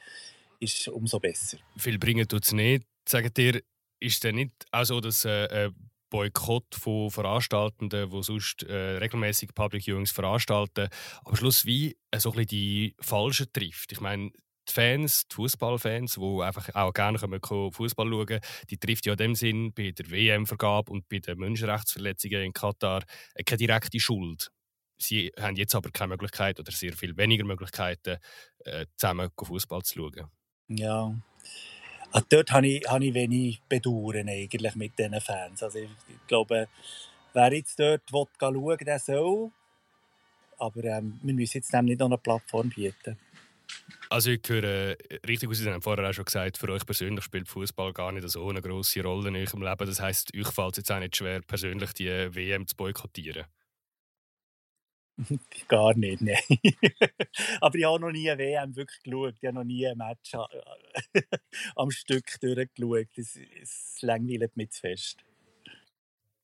ist 0.61 0.88
umso 0.88 1.21
besser. 1.21 1.59
Viel 1.77 1.99
bringen 1.99 2.27
tut 2.27 2.45
es 2.45 2.53
nicht. 2.53 2.87
Sagt 3.07 3.38
ihr, 3.38 3.62
ist 4.01 4.25
es 4.25 4.33
nicht 4.33 4.53
auch 4.71 4.85
so, 4.85 5.01
dass 5.01 5.25
äh, 5.25 5.71
Boykott 6.14 6.77
von 6.77 7.11
Veranstaltenden, 7.11 8.09
die 8.09 8.22
sonst 8.22 8.62
äh, 8.62 8.98
regelmäßig 8.98 9.53
Public 9.53 9.85
Viewings 9.85 10.12
veranstalten, 10.12 10.88
am 11.24 11.35
Schluss 11.35 11.64
wie 11.64 11.96
äh, 12.12 12.20
so 12.20 12.33
ein 12.37 12.46
die 12.46 12.94
Falschen 13.00 13.53
trifft. 13.53 13.90
Ich 13.90 14.00
meine, 14.00 14.31
die 14.31 14.72
Fans, 14.72 15.27
die 15.27 15.35
Fußballfans, 15.35 16.14
die 16.14 16.40
einfach 16.40 16.72
auch 16.72 16.92
gerne 16.92 17.18
Fußball 17.18 18.09
schauen 18.09 18.27
können, 18.27 18.40
die 18.70 18.79
trifft 18.79 19.07
ja 19.07 19.14
in 19.14 19.18
dem 19.18 19.35
Sinn 19.35 19.72
bei 19.72 19.90
der 19.90 20.09
WM-Vergabe 20.09 20.92
und 20.92 21.09
bei 21.09 21.18
den 21.18 21.37
Menschenrechtsverletzungen 21.37 22.42
in 22.42 22.53
Katar 22.53 23.03
äh, 23.35 23.42
keine 23.42 23.59
direkte 23.59 23.98
Schuld. 23.98 24.53
Sie 24.96 25.33
haben 25.37 25.57
jetzt 25.57 25.74
aber 25.74 25.90
keine 25.90 26.11
Möglichkeit 26.11 26.61
oder 26.61 26.70
sehr 26.70 26.92
viel 26.92 27.16
weniger 27.16 27.44
Möglichkeiten, 27.44 28.18
äh, 28.61 28.87
zusammen 28.96 29.31
Fußball 29.37 29.83
zu 29.83 29.94
schauen. 29.94 30.31
Ja, 30.68 31.12
also 32.14 32.27
dort 32.29 32.53
habe 32.53 32.68
ich, 32.68 32.88
habe 32.88 33.05
ich 33.05 33.12
wenig 33.12 33.61
Bedauern 33.68 34.29
eigentlich 34.29 34.74
mit 34.77 34.96
diesen 34.96 35.20
Fans. 35.20 35.64
Also 35.64 35.81
ich, 35.81 35.90
ich 36.09 36.27
glaube, 36.29 36.68
wer 37.33 37.53
jetzt 37.53 37.77
dort 37.81 38.03
will, 38.12 38.27
schauen 38.38 38.79
der 38.79 38.98
soll. 39.00 39.50
Aber 40.57 40.85
ähm, 40.85 41.18
wir 41.24 41.35
müssen 41.35 41.57
jetzt 41.57 41.74
dem 41.74 41.87
nicht 41.87 41.98
noch 41.98 42.07
eine 42.07 42.18
Plattform 42.18 42.68
bieten. 42.70 43.18
Also 44.09 44.31
ich 44.31 44.42
höre 44.46 44.62
äh, 44.62 44.96
richtig 45.27 45.50
aus, 45.50 45.59
Sie 45.59 45.68
haben 45.68 45.83
vorher 45.83 46.09
auch 46.09 46.12
schon 46.12 46.24
gesagt, 46.24 46.57
für 46.57 46.68
euch 46.68 46.87
persönlich 46.87 47.24
spielt 47.24 47.48
Fußball 47.48 47.92
gar 47.92 48.12
nicht 48.12 48.29
so 48.29 48.48
eine 48.48 48.62
große 48.62 49.03
Rolle 49.03 49.31
in 49.31 49.37
eurem 49.37 49.62
Leben. 49.62 49.87
Das 49.87 50.00
heißt, 50.00 50.33
euch 50.37 50.53
fällt 50.53 50.74
es 50.74 50.77
jetzt 50.77 50.92
auch 50.92 51.00
nicht 51.00 51.16
schwer, 51.16 51.40
persönlich 51.40 51.92
die 51.94 52.07
WM 52.33 52.64
zu 52.68 52.77
boykottieren. 52.77 53.44
Gar 55.68 55.96
nicht, 55.96 56.20
nein. 56.20 56.37
Aber 57.61 57.79
ich 57.79 57.85
habe 57.85 58.00
noch 58.00 58.11
nie 58.11 58.31
eine 58.31 58.42
WM 58.42 58.74
wirklich 58.77 59.03
geschaut. 59.03 59.35
Ich 59.40 59.46
habe 59.46 59.59
noch 59.59 59.64
nie 59.64 59.87
ein 59.87 59.96
Match 59.96 60.33
am 61.77 61.90
Stück 61.90 62.40
durchgeschaut. 62.40 63.09
Das, 63.16 63.38
das 63.61 63.98
langweilt 64.03 64.57
mich 64.57 64.70
zu 64.70 64.81
fest. 64.81 65.24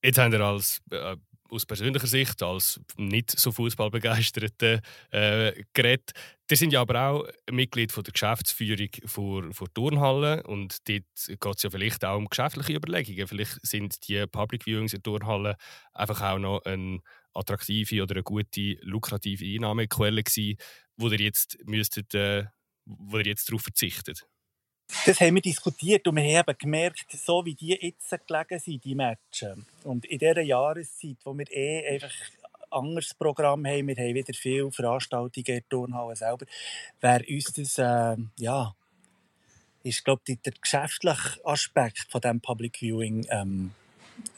Jetzt 0.02 0.18
haben 0.18 0.32
wir 0.32 0.40
als 0.40 0.80
äh, 0.90 1.16
aus 1.50 1.66
persönlicher 1.66 2.06
Sicht, 2.06 2.42
als 2.42 2.80
nicht 2.96 3.38
so 3.38 3.52
Fußballbegeisterter 3.52 4.80
äh, 5.10 5.64
geredet. 5.72 6.12
Die 6.48 6.56
sind 6.56 6.72
ja 6.72 6.80
aber 6.80 7.08
auch 7.08 7.28
Mitglied 7.50 7.92
von 7.92 8.04
der 8.04 8.12
Geschäftsführung 8.12 8.88
vor, 9.04 9.52
vor 9.52 9.72
Turnhallen 9.72 10.40
und 10.42 10.88
dort 10.88 11.04
geht 11.16 11.56
es 11.56 11.62
ja 11.62 11.70
vielleicht 11.70 12.04
auch 12.04 12.16
um 12.16 12.28
geschäftliche 12.28 12.74
Überlegungen. 12.74 13.26
Vielleicht 13.26 13.64
sind 13.66 14.08
die 14.08 14.26
Public 14.26 14.64
Viewings 14.66 14.94
in 14.94 15.02
Turnhallen 15.02 15.56
einfach 15.92 16.22
auch 16.22 16.38
noch 16.38 16.64
eine 16.64 17.00
attraktive 17.34 18.02
oder 18.02 18.16
eine 18.16 18.22
gute, 18.22 18.78
lukrative 18.82 19.44
Einnahmequelle 19.44 20.22
gewesen, 20.22 20.56
wo 20.96 21.08
ihr 21.08 21.20
jetzt 21.20 21.58
müsstet, 21.64 22.14
äh, 22.14 22.44
wo 22.84 23.18
ihr 23.18 23.26
jetzt 23.26 23.48
darauf 23.48 23.62
verzichtet. 23.62 24.26
Das 25.06 25.20
haben 25.20 25.34
wir 25.34 25.42
diskutiert 25.42 26.06
und 26.08 26.16
wir 26.16 26.38
haben 26.38 26.54
gemerkt, 26.58 27.06
so 27.12 27.44
wie 27.44 27.54
die 27.54 27.78
jetzt 27.80 28.10
gelegen 28.26 28.58
sind, 28.58 28.84
die 28.84 28.94
Matches. 28.94 29.56
Und 29.84 30.04
in 30.06 30.18
dieser 30.18 30.42
Jahreszeit, 30.42 31.18
wo 31.24 31.36
wir 31.36 31.50
eh 31.50 31.94
einfach 31.94 32.10
ein 32.10 32.72
anderes 32.72 33.14
Programm 33.14 33.66
haben, 33.66 33.86
wir 33.86 33.96
haben 33.96 34.14
wieder 34.14 34.34
viele 34.34 34.70
Veranstaltungen 34.72 35.46
in 35.46 35.54
der 35.54 35.68
Turnhalle 35.68 36.16
selber, 36.16 36.46
wäre 37.00 37.24
uns 37.28 37.52
das, 37.52 37.78
äh, 37.78 38.16
ja, 38.38 38.74
ist, 39.82 40.04
glaube 40.04 40.22
ich, 40.26 40.40
der 40.40 40.52
geschäftliche 40.60 41.44
Aspekt 41.44 42.06
von 42.10 42.20
diesem 42.20 42.40
Public 42.40 42.78
Viewing 42.78 43.26
ähm, 43.30 43.72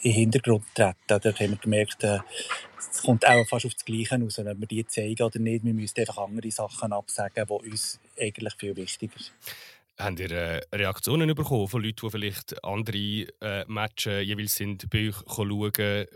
in 0.03 0.11
den 0.11 0.13
Hintergrund 0.13 0.65
treten. 0.75 0.97
Dort 1.07 1.25
haben 1.25 1.51
wir 1.51 1.57
gemerkt, 1.57 2.05
äh, 2.05 2.19
es 2.79 3.03
kommt 3.03 3.27
auch 3.27 3.47
fast 3.47 3.67
auf 3.67 3.75
das 3.75 3.85
Gleiche 3.85 4.21
aus, 4.23 4.39
ob 4.39 4.47
wir 4.47 4.67
die 4.67 4.87
zeigen 4.87 5.23
oder 5.23 5.39
nicht. 5.39 5.65
Wir 5.65 5.75
müssen 5.75 6.01
einfach 6.01 6.19
andere 6.19 6.51
Sachen 6.51 6.93
absagen, 6.93 7.47
die 7.47 7.71
uns 7.71 8.01
eigentlich 8.19 8.55
viel 8.55 8.77
wichtiger 8.77 9.19
sind. 9.19 9.33
Habt 9.99 10.21
ihr 10.21 10.31
äh, 10.31 10.61
Reaktionen 10.73 11.35
bekommen 11.35 11.69
von 11.69 11.83
Leuten, 11.83 12.07
die 12.07 12.11
vielleicht 12.11 12.65
andere 12.65 13.27
äh, 13.41 13.65
Matches 13.69 14.27
jeweils 14.27 14.55
sind, 14.55 14.89
bei 14.91 15.09
euch 15.09 15.17
schauen? 15.27 16.07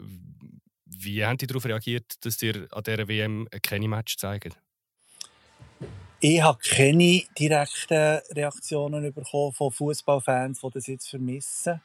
Wie 0.86 1.24
haben 1.24 1.36
die 1.36 1.46
darauf 1.46 1.66
reagiert, 1.66 2.24
dass 2.24 2.42
ihr 2.42 2.66
an 2.70 2.82
dieser 2.82 3.06
WM 3.06 3.48
keine 3.62 3.88
Match 3.88 4.16
zeigt? 4.16 4.56
Ich 6.20 6.40
habe 6.40 6.58
keine 6.58 7.22
direkten 7.38 8.20
Reaktionen 8.34 9.12
bekommen 9.12 9.52
von 9.52 9.70
Fußballfans, 9.70 10.60
die 10.60 10.70
das 10.72 10.86
jetzt 10.86 11.10
vermissen. 11.10 11.80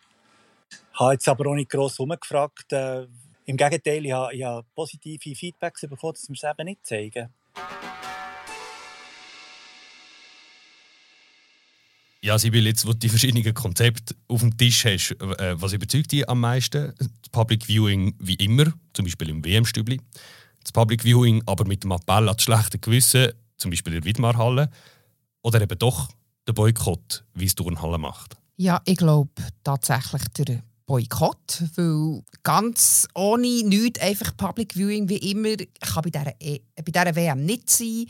Ich 1.02 1.04
habe 1.04 1.14
jetzt 1.14 1.28
aber 1.30 1.50
auch 1.50 1.56
nicht 1.56 1.72
gross 1.72 1.98
herumgefragt. 1.98 2.72
Äh, 2.74 3.08
Im 3.46 3.58
Gegenteil, 3.58 4.06
ich 4.06 4.12
habe, 4.12 4.36
ich 4.36 4.44
habe 4.44 4.68
positive 4.76 5.36
Feedbacks 5.36 5.82
bekommen, 5.82 6.14
dass 6.14 6.30
wir 6.30 6.36
es 6.36 6.44
eben 6.44 6.66
nicht 6.66 6.86
zeigen. 6.86 7.34
Ja, 12.22 12.38
Sibyl, 12.38 12.68
jetzt, 12.68 12.86
wo 12.86 12.92
du 12.92 13.00
die 13.00 13.10
verschiedenen 13.10 13.52
Konzepte 13.52 14.14
auf 14.28 14.42
dem 14.42 14.56
Tisch 14.56 14.86
hast, 14.86 15.14
äh, 15.20 15.60
was 15.60 15.74
überzeugt 15.74 16.12
dich 16.12 16.30
am 16.30 16.40
meisten? 16.40 16.94
Das 17.00 17.30
Public 17.32 17.66
Viewing 17.66 18.14
wie 18.20 18.36
immer, 18.36 18.72
zum 18.94 19.06
Beispiel 19.06 19.30
im 19.30 19.44
WM-Stübli. 19.44 20.00
Das 20.62 20.72
Public 20.72 21.04
Viewing 21.04 21.42
aber 21.48 21.66
mit 21.66 21.84
dem 21.84 21.94
Appell 21.94 22.30
an 22.30 22.36
das 22.36 22.44
schlechte 22.44 22.78
Gewissen, 22.78 23.32
zum 23.58 23.72
Beispiel 23.72 23.94
in 23.94 24.02
der 24.02 24.08
Widmarhalle. 24.08 24.70
Oder 25.42 25.62
eben 25.62 25.80
doch 25.80 26.10
der 26.48 26.54
Boykott, 26.54 27.26
wie 27.34 27.46
es 27.46 27.56
Turnhalle 27.56 27.98
macht. 27.98 28.38
Ja, 28.58 28.84
ich 28.86 28.98
glaube 28.98 29.32
tatsächlich 29.64 30.22
der 30.38 30.62
Boykott, 30.86 31.64
weil 31.76 32.24
ganz 32.44 33.08
ohne 33.16 33.64
nichts, 33.64 34.02
einfach 34.02 34.36
Public 34.36 34.76
Viewing 34.76 35.10
wie 35.10 35.32
immer, 35.32 35.56
kann 35.80 36.04
bei 36.04 36.10
dieser, 36.10 36.34
e 36.40 36.62
bei 36.76 36.84
dieser 36.92 37.16
WM 37.16 37.46
nicht 37.46 37.70
sein. 37.70 38.06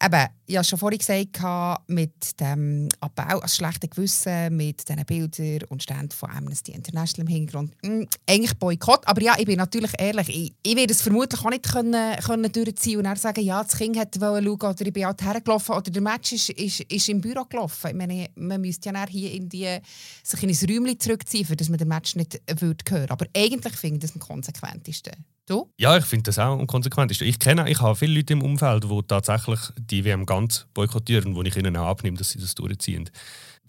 Eben, 0.00 0.26
ich 0.46 0.56
habe 0.56 0.64
schon 0.64 0.78
vorhin 0.78 0.98
gesagt, 0.98 1.88
mit 1.88 2.40
dem 2.40 2.88
Abbau 3.00 3.40
als 3.40 3.56
schlechte 3.56 3.88
Gewissen, 3.88 4.56
mit 4.56 4.88
diesen 4.88 5.04
Bildern 5.04 5.68
und 5.68 5.82
Ständen 5.82 6.10
von 6.10 6.30
Amnesty 6.30 6.72
International 6.72 7.28
im 7.28 7.34
Hintergrund, 7.34 7.74
mh, 7.82 7.88
hm, 7.88 8.08
eigentlich 8.28 8.58
Boykott. 8.58 9.06
Aber 9.06 9.20
ja, 9.20 9.34
ich 9.38 9.46
bin 9.46 9.56
natürlich 9.56 9.92
ehrlich, 9.98 10.28
ich, 10.28 10.54
ich 10.62 10.76
werde 10.76 10.92
es 10.92 11.02
vermutlich 11.02 11.44
auch 11.44 11.50
nicht 11.50 11.68
können, 11.68 12.16
können 12.20 12.52
durchziehen 12.52 12.98
und 12.98 13.04
dann 13.04 13.16
sagen, 13.16 13.40
ja, 13.40 13.62
das 13.62 13.76
Kind 13.76 13.98
hätte 13.98 14.20
schauen 14.20 14.42
oder 14.42 14.86
ich 14.86 14.92
bin 14.92 15.04
halt 15.04 15.22
hergelaufen 15.22 15.74
oder 15.74 15.90
der 15.90 16.02
Match 16.02 16.32
ist, 16.32 16.50
ist, 16.50 16.80
ist 16.80 17.08
im 17.08 17.20
Büro 17.20 17.44
gelaufen. 17.44 17.88
Ich 17.88 17.96
meine, 17.96 18.28
man 18.36 18.60
müsste 18.60 18.90
ja 18.90 19.06
hier 19.06 19.32
in 19.32 19.48
die, 19.48 19.78
sich 20.22 20.42
in 20.42 20.50
ein 20.50 20.70
Räumchen 20.70 21.00
zurückziehen, 21.00 21.56
dass 21.56 21.68
man 21.68 21.78
den 21.78 21.88
Match 21.88 22.14
nicht 22.14 22.40
würde 22.60 22.84
hören 22.88 23.10
Aber 23.10 23.26
eigentlich 23.36 23.74
finde 23.74 23.96
ich 23.96 24.02
das 24.02 24.12
am 24.12 24.20
konsequentesten. 24.20 25.24
Du? 25.48 25.68
Ja, 25.78 25.96
ich 25.96 26.04
finde 26.04 26.24
das 26.24 26.38
auch 26.38 26.58
am 26.58 26.66
konsequentesten. 26.66 27.26
Ich 27.26 27.38
kenne, 27.38 27.70
ich 27.70 27.80
habe 27.80 27.96
viele 27.96 28.16
Leute 28.16 28.34
im 28.34 28.42
Umfeld, 28.42 28.84
die 28.84 29.00
tatsächlich 29.08 29.58
die 29.78 30.04
WM 30.04 30.26
ganz 30.26 30.66
boykottieren, 30.74 31.34
wo 31.34 31.42
ich 31.42 31.56
ihnen 31.56 31.74
auch 31.78 31.86
abnehme, 31.86 32.18
dass 32.18 32.28
sie 32.30 32.38
das 32.38 32.54
durchziehen. 32.54 33.08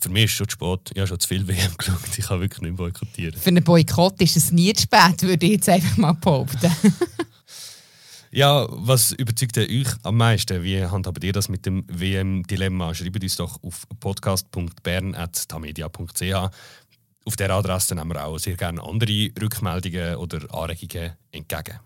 Für 0.02 0.10
mich 0.10 0.26
ist 0.26 0.32
es 0.32 0.38
schon 0.38 0.50
zu 0.50 0.56
spät. 0.56 0.92
Ich 0.94 1.00
habe 1.00 1.08
schon 1.08 1.22
zu 1.22 1.30
viel 1.30 1.48
WM 1.48 1.78
geschaut. 1.78 2.18
Ich 2.18 2.26
kann 2.26 2.42
wirklich 2.42 2.62
nicht 2.62 2.76
boykottieren. 2.76 3.40
Für 3.40 3.48
einen 3.48 3.64
Boykott 3.64 4.22
ist 4.22 4.36
es 4.36 4.52
nie 4.52 4.74
zu 4.74 4.82
spät, 4.84 5.22
würde 5.22 5.46
ich 5.46 5.54
jetzt 5.54 5.70
einfach 5.70 5.96
mal 5.96 6.12
behaupten. 6.12 6.70
ja, 8.32 8.68
was 8.70 9.14
überzeugt 9.14 9.58
euch 9.58 9.88
am 10.04 10.18
meisten? 10.18 10.62
Wie 10.62 10.84
handhabt 10.84 11.24
ihr 11.24 11.32
das 11.32 11.48
mit 11.48 11.66
dem 11.66 11.86
WM-Dilemma? 11.88 12.94
Schreibt 12.94 13.24
uns 13.24 13.38
doch 13.38 13.58
auf 13.64 13.88
podcast.bern.tamedia.ch 14.02 16.52
auf 17.30 17.36
dieser 17.36 17.52
Adresse 17.52 17.94
nehmen 17.94 18.10
wir 18.10 18.26
auch 18.26 18.40
sehr 18.40 18.56
gerne 18.56 18.82
andere 18.82 19.30
Rückmeldungen 19.40 20.16
oder 20.16 20.40
Anregungen 20.52 21.14
entgegen. 21.32 21.80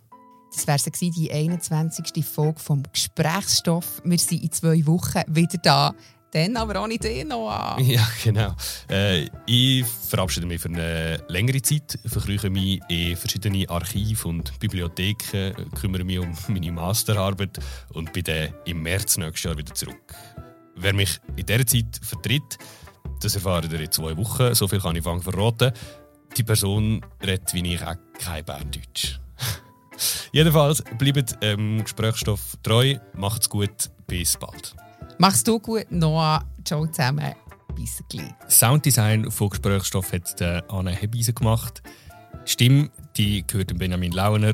Das 0.53 0.67
wäre 0.67 1.11
die 1.11 1.29
21. 1.29 2.23
Folge 2.23 2.61
vom 2.61 2.81
Gesprächsstoff. 2.93 4.01
Wir 4.05 4.17
sind 4.17 4.41
in 4.41 4.51
zwei 4.53 4.85
Wochen 4.85 5.21
wieder 5.27 5.57
da. 5.57 5.93
Dann 6.31 6.55
aber 6.55 6.79
auch 6.79 6.87
nicht 6.87 7.03
eh 7.03 7.25
Noah. 7.25 7.77
Ja, 7.81 8.07
genau. 8.23 8.55
Äh, 8.89 9.27
ich 9.45 9.85
verabschiede 9.85 10.47
mich 10.47 10.61
für 10.61 10.69
eine 10.69 11.21
längere 11.27 11.61
Zeit, 11.61 11.99
verkrüche 12.05 12.49
mich 12.49 12.79
in 12.87 13.17
verschiedene 13.17 13.69
Archive 13.69 14.25
und 14.25 14.57
Bibliotheken, 14.61 15.53
kümmere 15.77 16.05
mich 16.05 16.19
um 16.19 16.33
meine 16.47 16.71
Masterarbeit 16.71 17.59
und 17.89 18.13
bin 18.13 18.23
dann 18.23 18.53
im 18.63 18.81
März 18.81 19.17
nächstes 19.17 19.43
Jahr 19.43 19.57
wieder 19.57 19.75
zurück. 19.75 20.15
Wer 20.77 20.93
mich 20.93 21.19
in 21.35 21.45
dieser 21.45 21.67
Zeit 21.67 21.99
vertritt, 22.01 22.57
das 23.21 23.35
erfahren 23.35 23.69
ihr 23.71 23.79
in 23.79 23.91
zwei 23.91 24.15
Wochen. 24.17 24.53
So 24.53 24.67
viel 24.67 24.79
kann 24.79 24.95
ich 24.95 25.03
verraten. 25.03 25.71
Die 26.37 26.43
Person 26.43 27.05
redet 27.21 27.53
wie 27.53 27.73
ich 27.73 27.83
auch 27.83 27.95
kein 28.19 28.43
Berndeutsch. 28.43 29.19
Jedenfalls 30.31 30.83
bleibt 30.97 31.37
ähm, 31.41 31.83
Gesprächsstoff 31.83 32.57
treu. 32.63 32.95
Macht's 33.15 33.49
gut. 33.49 33.91
Bis 34.07 34.35
bald. 34.37 34.75
Machst 35.17 35.47
du 35.47 35.59
gut, 35.59 35.91
Noah. 35.91 36.43
Ciao 36.65 36.85
zusammen. 36.87 37.33
Bis 37.75 38.03
gleich. 38.09 38.33
Sounddesign 38.49 39.31
von 39.31 39.49
Gesprächsstoff 39.49 40.11
hat 40.11 40.41
Anne 40.69 40.91
Hebeisen 40.91 41.35
gemacht. 41.35 41.81
Stimme 42.45 42.89
die 43.15 43.45
gehört 43.45 43.77
Benjamin 43.77 44.11
Launer. 44.11 44.53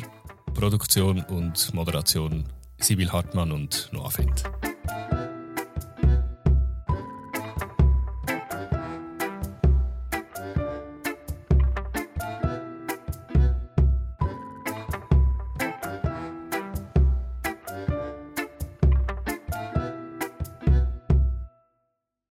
Produktion 0.53 1.23
und 1.25 1.73
Moderation 1.73 2.45
Sibyl 2.79 3.11
Hartmann 3.11 3.51
und 3.51 3.89
Noah 3.91 4.11
Fendt. 4.11 4.43